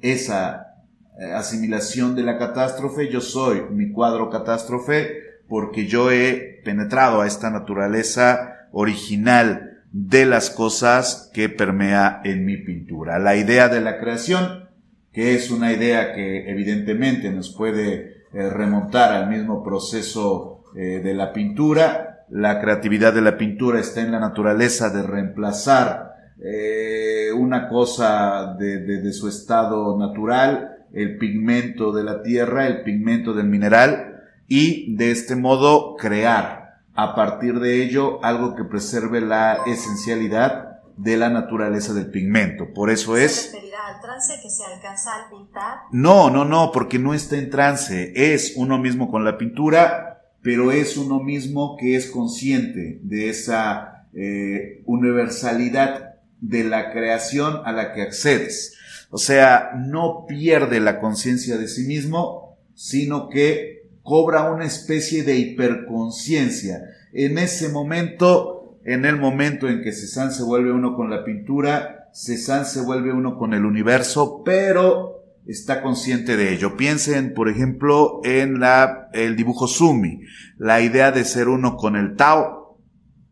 [0.00, 0.74] esa
[1.18, 7.26] eh, asimilación de la catástrofe, yo soy mi cuadro catástrofe porque yo he penetrado a
[7.26, 13.18] esta naturaleza original de las cosas que permea en mi pintura.
[13.18, 14.68] La idea de la creación,
[15.12, 21.14] que es una idea que evidentemente nos puede eh, remontar al mismo proceso eh, de
[21.14, 26.14] la pintura, la creatividad de la pintura está en la naturaleza de reemplazar
[27.34, 34.22] una cosa de su estado natural el pigmento de la tierra, el pigmento del mineral
[34.48, 36.65] y de este modo crear
[36.96, 42.72] a partir de ello algo que preserve la esencialidad de la naturaleza del pigmento.
[42.72, 43.32] Por eso es...
[43.32, 45.80] ¿Se al trance que se alcanza al pintar?
[45.92, 48.12] No, no, no, porque no está en trance.
[48.16, 54.06] Es uno mismo con la pintura, pero es uno mismo que es consciente de esa
[54.14, 58.76] eh, universalidad de la creación a la que accedes.
[59.10, 63.75] O sea, no pierde la conciencia de sí mismo, sino que
[64.06, 66.80] cobra una especie de hiperconciencia.
[67.12, 72.08] En ese momento, en el momento en que Cézanne se vuelve uno con la pintura,
[72.14, 76.76] Cézanne se vuelve uno con el universo, pero está consciente de ello.
[76.76, 80.20] Piensen, por ejemplo, en la, el dibujo Sumi,
[80.56, 82.78] la idea de ser uno con el Tao,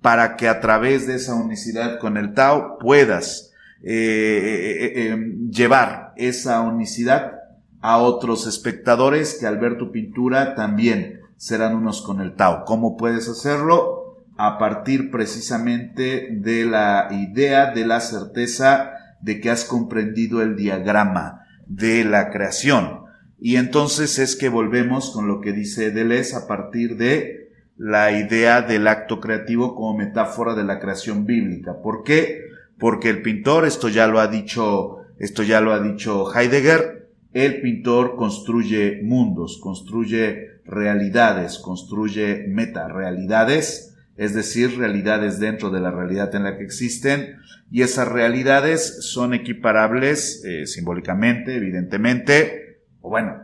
[0.02, 5.50] para que a través de esa unicidad con el Tao puedas eh, eh, eh, em,
[5.50, 7.43] llevar esa unicidad
[7.84, 12.64] a otros espectadores que al ver tu pintura también serán unos con el Tao.
[12.64, 14.24] ¿Cómo puedes hacerlo?
[14.38, 21.42] A partir precisamente de la idea, de la certeza de que has comprendido el diagrama
[21.66, 23.00] de la creación.
[23.38, 28.62] Y entonces es que volvemos con lo que dice Deleuze a partir de la idea
[28.62, 31.82] del acto creativo como metáfora de la creación bíblica.
[31.82, 32.46] ¿Por qué?
[32.78, 37.03] Porque el pintor, esto ya lo ha dicho, esto ya lo ha dicho Heidegger,
[37.34, 46.34] el pintor construye mundos, construye realidades, construye meta-realidades, es decir, realidades dentro de la realidad
[46.34, 47.36] en la que existen,
[47.70, 53.42] y esas realidades son equiparables eh, simbólicamente, evidentemente, o bueno,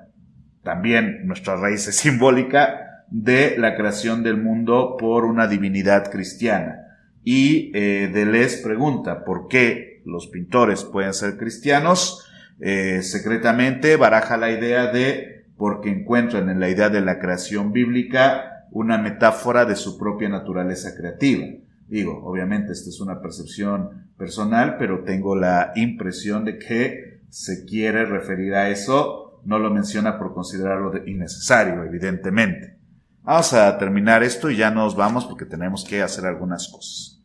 [0.62, 6.76] también nuestra raíz es simbólica, de la creación del mundo por una divinidad cristiana.
[7.24, 12.29] Y eh, Deleuze pregunta por qué los pintores pueden ser cristianos.
[12.60, 18.66] Eh, secretamente baraja la idea de porque encuentran en la idea de la creación bíblica
[18.70, 21.46] una metáfora de su propia naturaleza creativa.
[21.88, 28.04] Digo, obviamente esta es una percepción personal, pero tengo la impresión de que se quiere
[28.04, 32.78] referir a eso, no lo menciona por considerarlo innecesario, evidentemente.
[33.22, 37.22] Vamos a terminar esto y ya nos vamos porque tenemos que hacer algunas cosas.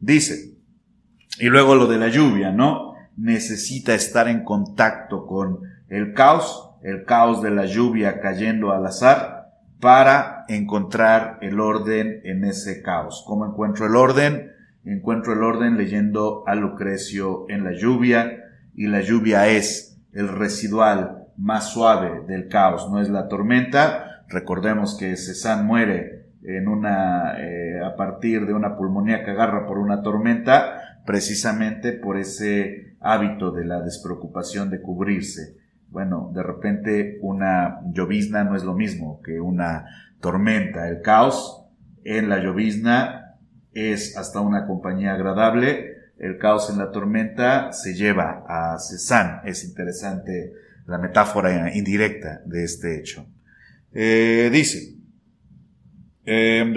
[0.00, 0.54] Dice,
[1.38, 2.89] y luego lo de la lluvia, ¿no?
[3.16, 9.52] Necesita estar en contacto con el caos, el caos de la lluvia cayendo al azar,
[9.80, 13.24] para encontrar el orden en ese caos.
[13.26, 14.52] ¿Cómo encuentro el orden?
[14.84, 21.26] Encuentro el orden leyendo a Lucrecio en la lluvia, y la lluvia es el residual
[21.36, 27.80] más suave del caos, no es la tormenta, Recordemos que Cézanne muere en una, eh,
[27.84, 33.64] a partir de una pulmonía que agarra por una tormenta, precisamente por ese hábito de
[33.64, 35.56] la despreocupación de cubrirse.
[35.88, 39.86] Bueno, de repente una llovizna no es lo mismo que una
[40.20, 40.88] tormenta.
[40.88, 41.64] El caos
[42.04, 43.36] en la llovizna
[43.72, 45.96] es hasta una compañía agradable.
[46.18, 49.40] El caos en la tormenta se lleva a Cézanne.
[49.44, 50.52] Es interesante
[50.86, 53.26] la metáfora indirecta de este hecho.
[53.92, 54.94] Eh, dice,
[56.24, 56.72] em,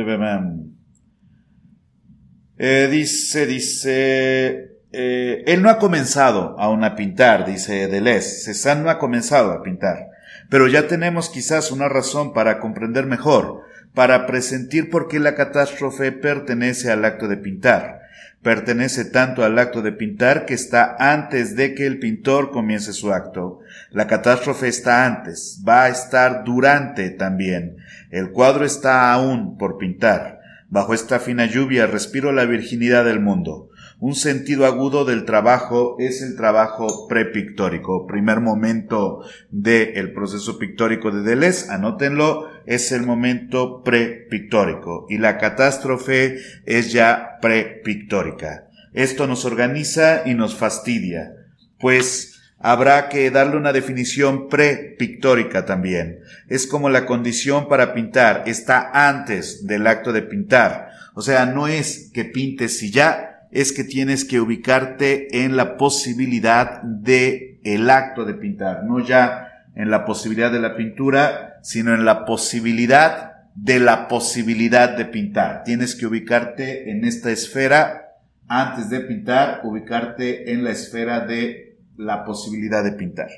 [2.57, 8.89] eh, dice, dice, eh, él no ha comenzado aún a pintar, dice Deleuze, Cézanne no
[8.89, 10.07] ha comenzado a pintar,
[10.49, 13.61] pero ya tenemos quizás una razón para comprender mejor,
[13.93, 18.03] para presentir por qué la catástrofe pertenece al acto de pintar
[18.43, 23.11] pertenece tanto al acto de pintar que está antes de que el pintor comience su
[23.11, 23.61] acto.
[23.89, 27.77] La catástrofe está antes, va a estar durante también.
[28.11, 30.41] El cuadro está aún por pintar.
[30.67, 33.69] Bajo esta fina lluvia respiro la virginidad del mundo.
[34.05, 38.05] Un sentido agudo del trabajo es el trabajo prepictórico.
[38.05, 46.35] Primer momento del proceso pictórico de Deleuze, anótenlo, es el momento prepictórico y la catástrofe
[46.65, 48.67] es ya prepictórica.
[48.91, 51.35] Esto nos organiza y nos fastidia,
[51.79, 56.19] pues habrá que darle una definición prepictórica también.
[56.49, 60.89] Es como la condición para pintar, está antes del acto de pintar.
[61.15, 65.77] O sea, no es que pintes y ya, es que tienes que ubicarte en la
[65.77, 71.93] posibilidad de el acto de pintar, no ya en la posibilidad de la pintura, sino
[71.93, 75.63] en la posibilidad de la posibilidad de pintar.
[75.63, 78.15] Tienes que ubicarte en esta esfera
[78.47, 83.29] antes de pintar, ubicarte en la esfera de la posibilidad de pintar.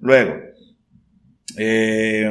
[0.00, 0.34] Luego,
[1.56, 2.30] eh,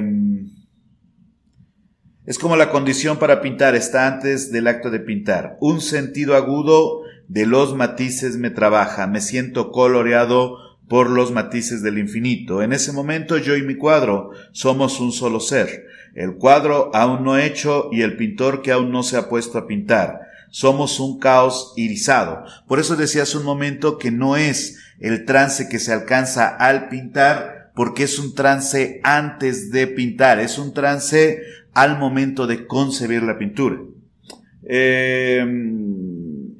[2.23, 5.57] es como la condición para pintar está antes del acto de pintar.
[5.59, 7.01] Un sentido agudo
[7.31, 10.57] de los matices me trabaja, me siento coloreado
[10.89, 12.61] por los matices del infinito.
[12.61, 17.37] En ese momento yo y mi cuadro somos un solo ser, el cuadro aún no
[17.37, 20.19] hecho y el pintor que aún no se ha puesto a pintar.
[20.49, 22.43] Somos un caos irisado.
[22.67, 26.89] Por eso decía hace un momento que no es el trance que se alcanza al
[26.89, 31.41] pintar, porque es un trance antes de pintar, es un trance
[31.73, 33.77] al momento de concebir la pintura.
[34.63, 35.45] Eh,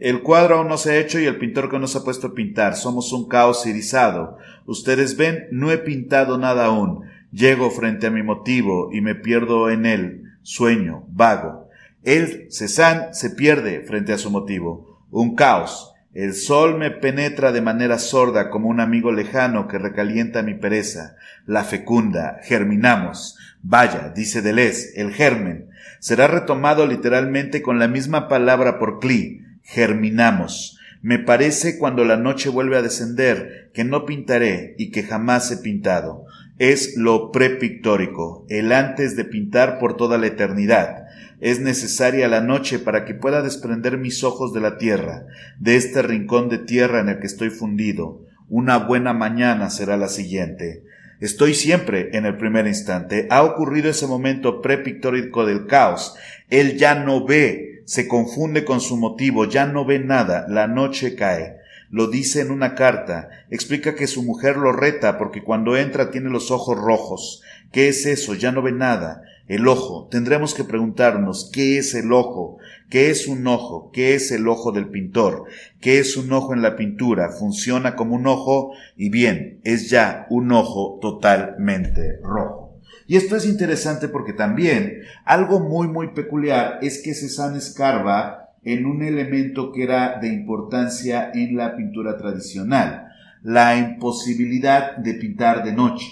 [0.01, 2.33] el cuadro aún no se ha hecho y el pintor que nos ha puesto a
[2.33, 2.75] pintar.
[2.75, 4.39] Somos un caos irisado.
[4.65, 7.03] Ustedes ven, no he pintado nada aún.
[7.31, 10.23] Llego frente a mi motivo y me pierdo en él.
[10.41, 11.69] Sueño, vago.
[12.01, 15.05] Él, Cézanne, se pierde frente a su motivo.
[15.11, 15.93] Un caos.
[16.15, 21.15] El sol me penetra de manera sorda como un amigo lejano que recalienta mi pereza.
[21.45, 23.37] La fecunda, germinamos.
[23.61, 25.69] Vaya, dice Deleuze, el germen.
[25.99, 30.77] Será retomado literalmente con la misma palabra por Cli germinamos.
[31.01, 35.57] Me parece cuando la noche vuelve a descender, que no pintaré y que jamás he
[35.57, 36.25] pintado.
[36.59, 41.05] Es lo prepictórico, el antes de pintar por toda la eternidad.
[41.39, 45.25] Es necesaria la noche para que pueda desprender mis ojos de la tierra,
[45.59, 48.25] de este rincón de tierra en el que estoy fundido.
[48.49, 50.83] Una buena mañana será la siguiente.
[51.21, 53.27] Estoy siempre en el primer instante.
[53.29, 56.15] Ha ocurrido ese momento prepictórico del caos.
[56.49, 60.45] Él ya no ve, se confunde con su motivo, ya no ve nada.
[60.47, 61.57] La noche cae.
[61.89, 63.27] Lo dice en una carta.
[63.49, 67.41] Explica que su mujer lo reta porque cuando entra tiene los ojos rojos.
[67.73, 68.33] ¿Qué es eso?
[68.33, 69.23] Ya no ve nada.
[69.49, 70.07] El ojo.
[70.09, 72.59] Tendremos que preguntarnos, ¿qué es el ojo?
[72.89, 73.91] ¿Qué es un ojo?
[73.91, 75.43] ¿Qué es el ojo del pintor?
[75.81, 77.31] ¿Qué es un ojo en la pintura?
[77.37, 78.71] ¿Funciona como un ojo?
[78.95, 82.70] Y bien, es ya un ojo totalmente rojo.
[83.11, 88.85] Y esto es interesante porque también algo muy muy peculiar es que Cézanne escarba en
[88.85, 93.09] un elemento que era de importancia en la pintura tradicional,
[93.43, 96.07] la imposibilidad de pintar de noche.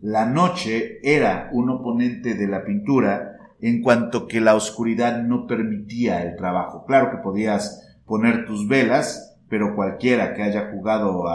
[0.00, 6.22] La noche era un oponente de la pintura en cuanto que la oscuridad no permitía
[6.22, 6.86] el trabajo.
[6.86, 11.28] Claro que podías poner tus velas, pero cualquiera que haya jugado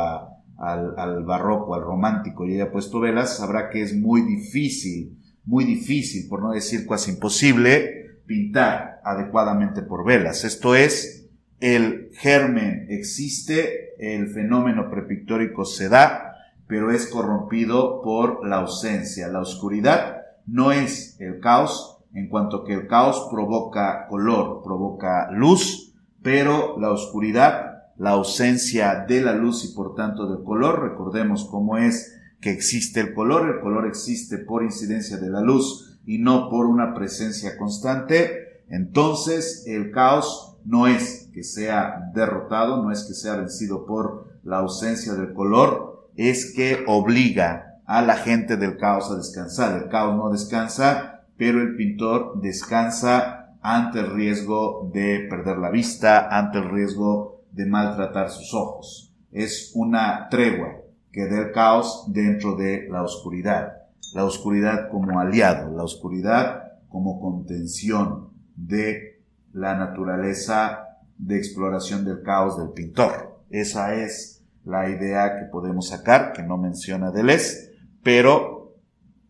[0.57, 6.29] al, barroco, al romántico y haya puesto velas, sabrá que es muy difícil, muy difícil,
[6.29, 10.43] por no decir casi imposible, pintar adecuadamente por velas.
[10.43, 11.27] Esto es,
[11.59, 16.35] el germen existe, el fenómeno prepictórico se da,
[16.67, 19.27] pero es corrompido por la ausencia.
[19.27, 25.93] La oscuridad no es el caos, en cuanto que el caos provoca color, provoca luz,
[26.21, 31.77] pero la oscuridad, la ausencia de la luz y por tanto del color, recordemos cómo
[31.77, 36.49] es que existe el color, el color existe por incidencia de la luz y no
[36.49, 43.13] por una presencia constante, entonces el caos no es que sea derrotado, no es que
[43.13, 49.11] sea vencido por la ausencia del color, es que obliga a la gente del caos
[49.11, 49.81] a descansar.
[49.81, 56.27] El caos no descansa, pero el pintor descansa ante el riesgo de perder la vista,
[56.29, 59.13] ante el riesgo de maltratar sus ojos.
[59.31, 60.81] Es una tregua
[61.11, 63.73] que da el caos dentro de la oscuridad.
[64.13, 69.21] La oscuridad como aliado, la oscuridad como contención de
[69.53, 73.41] la naturaleza de exploración del caos del pintor.
[73.49, 77.71] Esa es la idea que podemos sacar, que no menciona Deleuze,
[78.01, 78.75] pero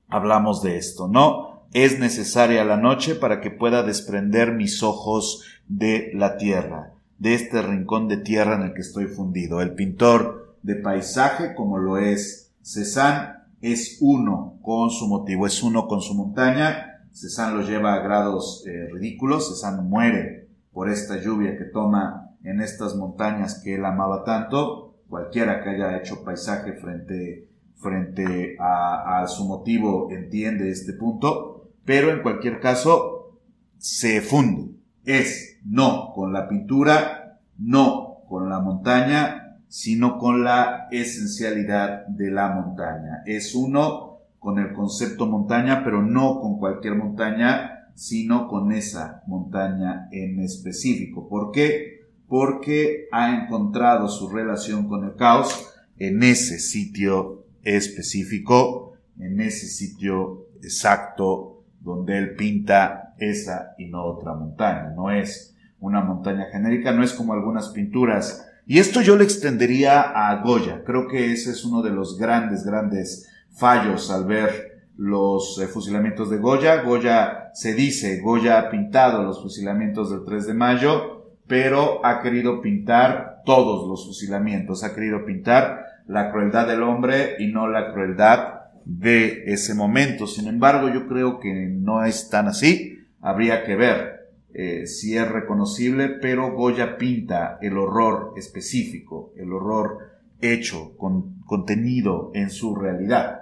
[0.08, 1.68] hablamos de esto, ¿no?
[1.74, 6.93] Es necesaria la noche para que pueda desprender mis ojos de la tierra,
[7.24, 9.62] de este rincón de tierra en el que estoy fundido.
[9.62, 15.88] El pintor de paisaje, como lo es Cézanne, es uno con su motivo, es uno
[15.88, 17.08] con su montaña.
[17.12, 19.50] Cézanne lo lleva a grados eh, ridículos.
[19.50, 24.96] Cézanne muere por esta lluvia que toma en estas montañas que él amaba tanto.
[25.08, 27.48] Cualquiera que haya hecho paisaje frente,
[27.78, 31.54] frente a su motivo entiende este punto
[31.86, 33.40] pero en cualquier caso
[33.78, 34.74] se funde.
[35.06, 42.50] Es no con la pintura, no con la montaña, sino con la esencialidad de la
[42.50, 43.24] montaña.
[43.26, 50.10] Es uno con el concepto montaña, pero no con cualquier montaña, sino con esa montaña
[50.12, 51.28] en específico.
[51.28, 52.02] ¿Por qué?
[52.28, 60.48] Porque ha encontrado su relación con el caos en ese sitio específico, en ese sitio
[60.62, 64.92] exacto donde él pinta esa y no otra montaña.
[64.96, 65.53] No es
[65.84, 68.50] una montaña genérica, no es como algunas pinturas.
[68.66, 70.84] Y esto yo le extendería a Goya.
[70.86, 76.30] Creo que ese es uno de los grandes, grandes fallos al ver los eh, fusilamientos
[76.30, 76.84] de Goya.
[76.84, 82.62] Goya se dice, Goya ha pintado los fusilamientos del 3 de mayo, pero ha querido
[82.62, 88.62] pintar todos los fusilamientos, ha querido pintar la crueldad del hombre y no la crueldad
[88.86, 90.28] de ese momento.
[90.28, 93.00] Sin embargo, yo creo que no es tan así.
[93.20, 94.13] Habría que ver
[94.54, 99.98] eh, si es reconocible, pero Goya pinta el horror específico, el horror
[100.40, 103.42] hecho, con, contenido en su realidad.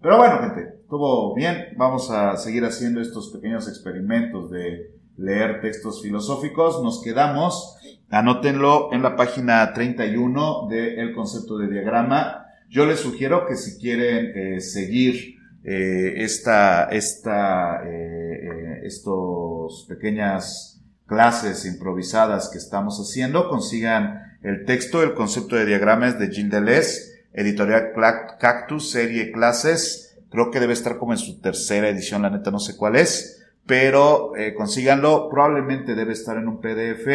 [0.00, 1.68] Pero bueno, gente, todo bien.
[1.76, 6.82] Vamos a seguir haciendo estos pequeños experimentos de leer textos filosóficos.
[6.82, 7.76] Nos quedamos,
[8.10, 14.32] anótenlo en la página 31 del concepto de diagrama yo les sugiero que si quieren
[14.34, 24.64] eh, seguir eh, esta, esta, eh, estos pequeñas clases improvisadas que estamos haciendo, consigan el
[24.64, 27.00] texto, el concepto de diagramas de Gilles Deleuze,
[27.32, 27.92] editorial
[28.40, 30.18] Cactus, serie clases.
[30.30, 33.42] Creo que debe estar como en su tercera edición, la neta no sé cuál es,
[33.66, 35.28] pero consíganlo.
[35.30, 37.06] Probablemente debe estar en un PDF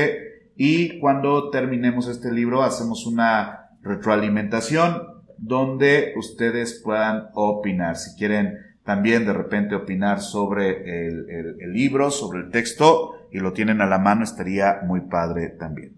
[0.55, 7.95] y cuando terminemos este libro hacemos una retroalimentación donde ustedes puedan opinar.
[7.97, 13.81] Si quieren también de repente opinar sobre el, libro, sobre el texto, y lo tienen
[13.81, 15.93] a la mano, estaría muy padre también.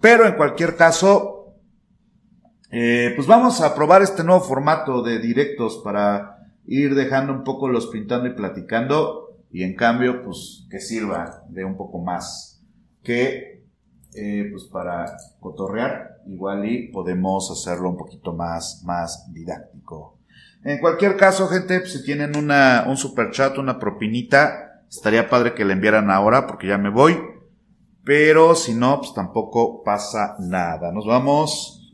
[0.00, 1.32] Pero en cualquier caso,
[2.74, 7.68] Eh, pues vamos a probar este nuevo formato de directos para ir dejando un poco
[7.68, 12.62] los pintando y platicando y en cambio pues que sirva de un poco más
[13.02, 13.62] que
[14.14, 20.18] eh, pues para cotorrear igual y podemos hacerlo un poquito más más didáctico
[20.64, 25.54] en cualquier caso gente pues, si tienen una un super chat una propinita estaría padre
[25.54, 27.18] que le enviaran ahora porque ya me voy
[28.04, 31.92] pero si no pues tampoco pasa nada nos vamos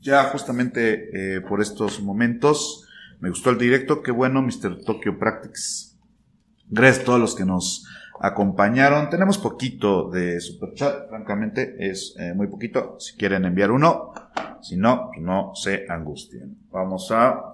[0.00, 2.88] ya justamente eh, por estos momentos
[3.22, 4.82] me gustó el directo, qué bueno, Mr.
[4.84, 5.96] Tokyo Practice.
[6.68, 7.86] Gracias a todos los que nos
[8.22, 9.10] acompañaron.
[9.10, 12.96] Tenemos poquito de super chat, francamente, es eh, muy poquito.
[12.98, 14.12] Si quieren enviar uno,
[14.62, 16.56] si no, pues no se angustien.
[16.70, 17.52] Vamos a.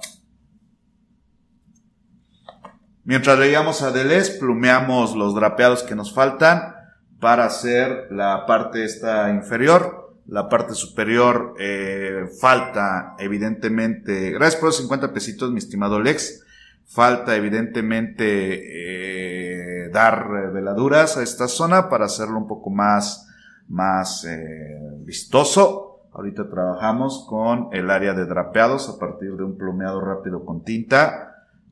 [3.04, 6.74] Mientras leíamos a Deleuze, plumeamos los drapeados que nos faltan
[7.18, 10.16] para hacer la parte esta inferior.
[10.26, 16.44] La parte superior eh, falta evidentemente, gracias por los 50 pesitos mi estimado Lex,
[16.84, 23.28] falta evidentemente eh, dar veladuras a esta zona para hacerlo un poco más,
[23.68, 26.02] más eh, vistoso.
[26.12, 31.28] Ahorita trabajamos con el área de drapeados a partir de un plumeado rápido con tinta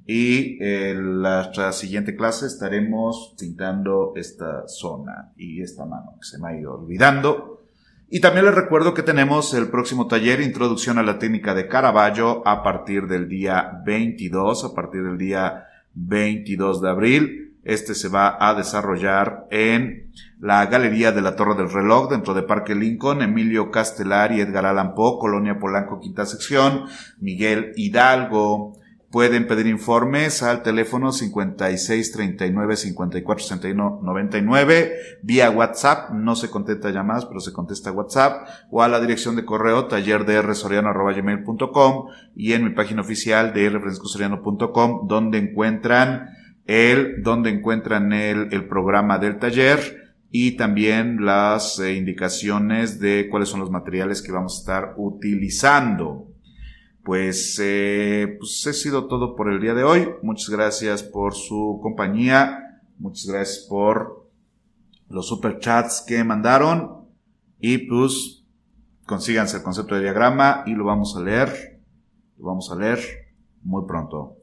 [0.07, 6.49] y en la siguiente clase estaremos pintando esta zona y esta mano que se me
[6.49, 7.61] ha ido olvidando.
[8.09, 12.47] Y también les recuerdo que tenemos el próximo taller Introducción a la técnica de Caravaggio
[12.47, 17.46] a partir del día 22, a partir del día 22 de abril.
[17.67, 22.43] Este se va a desarrollar en la Galería de la Torre del Reloj dentro de
[22.43, 26.85] Parque Lincoln, Emilio Castelar y Edgar Allan Poe, Colonia Polanco, quinta sección,
[27.19, 28.79] Miguel Hidalgo,
[29.11, 36.11] Pueden pedir informes al teléfono 56 39 54 61 99 vía WhatsApp.
[36.11, 42.07] No se contesta llamadas, pero se contesta WhatsApp o a la dirección de correo tallerdrsoriano.com
[42.35, 46.36] y en mi página oficial de rfranciscosoriano.com donde encuentran
[46.67, 53.49] el, donde encuentran el, el programa del taller y también las eh, indicaciones de cuáles
[53.49, 56.27] son los materiales que vamos a estar utilizando
[57.07, 60.09] pues, eh, pues he sido todo por el día de hoy.
[60.23, 62.83] Muchas gracias por su compañía.
[62.99, 64.29] Muchas gracias por
[65.09, 67.07] los super chats que mandaron.
[67.61, 68.45] Y pues
[69.07, 71.81] consíganse el concepto de diagrama y lo vamos a leer.
[72.39, 72.99] Lo vamos a leer
[73.63, 74.36] muy pronto.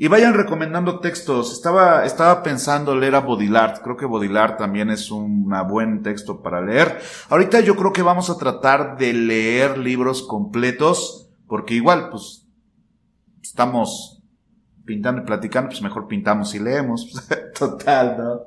[0.00, 1.52] Y vayan recomendando textos.
[1.52, 3.80] Estaba, estaba pensando leer a Baudelaire.
[3.82, 7.00] Creo que Baudelaire también es un buen texto para leer.
[7.28, 12.46] Ahorita yo creo que vamos a tratar de leer libros completos, porque igual, pues,
[13.42, 14.22] estamos
[14.84, 17.12] pintando y platicando, pues mejor pintamos y leemos.
[17.58, 18.40] Total, ¿no?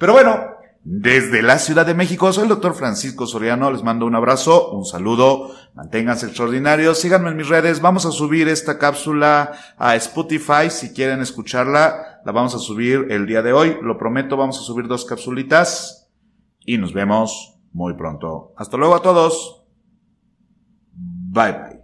[0.00, 0.55] Pero bueno,
[0.88, 4.84] desde la Ciudad de México, soy el doctor Francisco Soriano, les mando un abrazo, un
[4.84, 10.94] saludo, manténganse extraordinarios, síganme en mis redes, vamos a subir esta cápsula a Spotify, si
[10.94, 14.86] quieren escucharla, la vamos a subir el día de hoy, lo prometo, vamos a subir
[14.86, 16.08] dos capsulitas
[16.64, 18.54] y nos vemos muy pronto.
[18.56, 19.64] Hasta luego a todos.
[20.94, 21.75] Bye bye.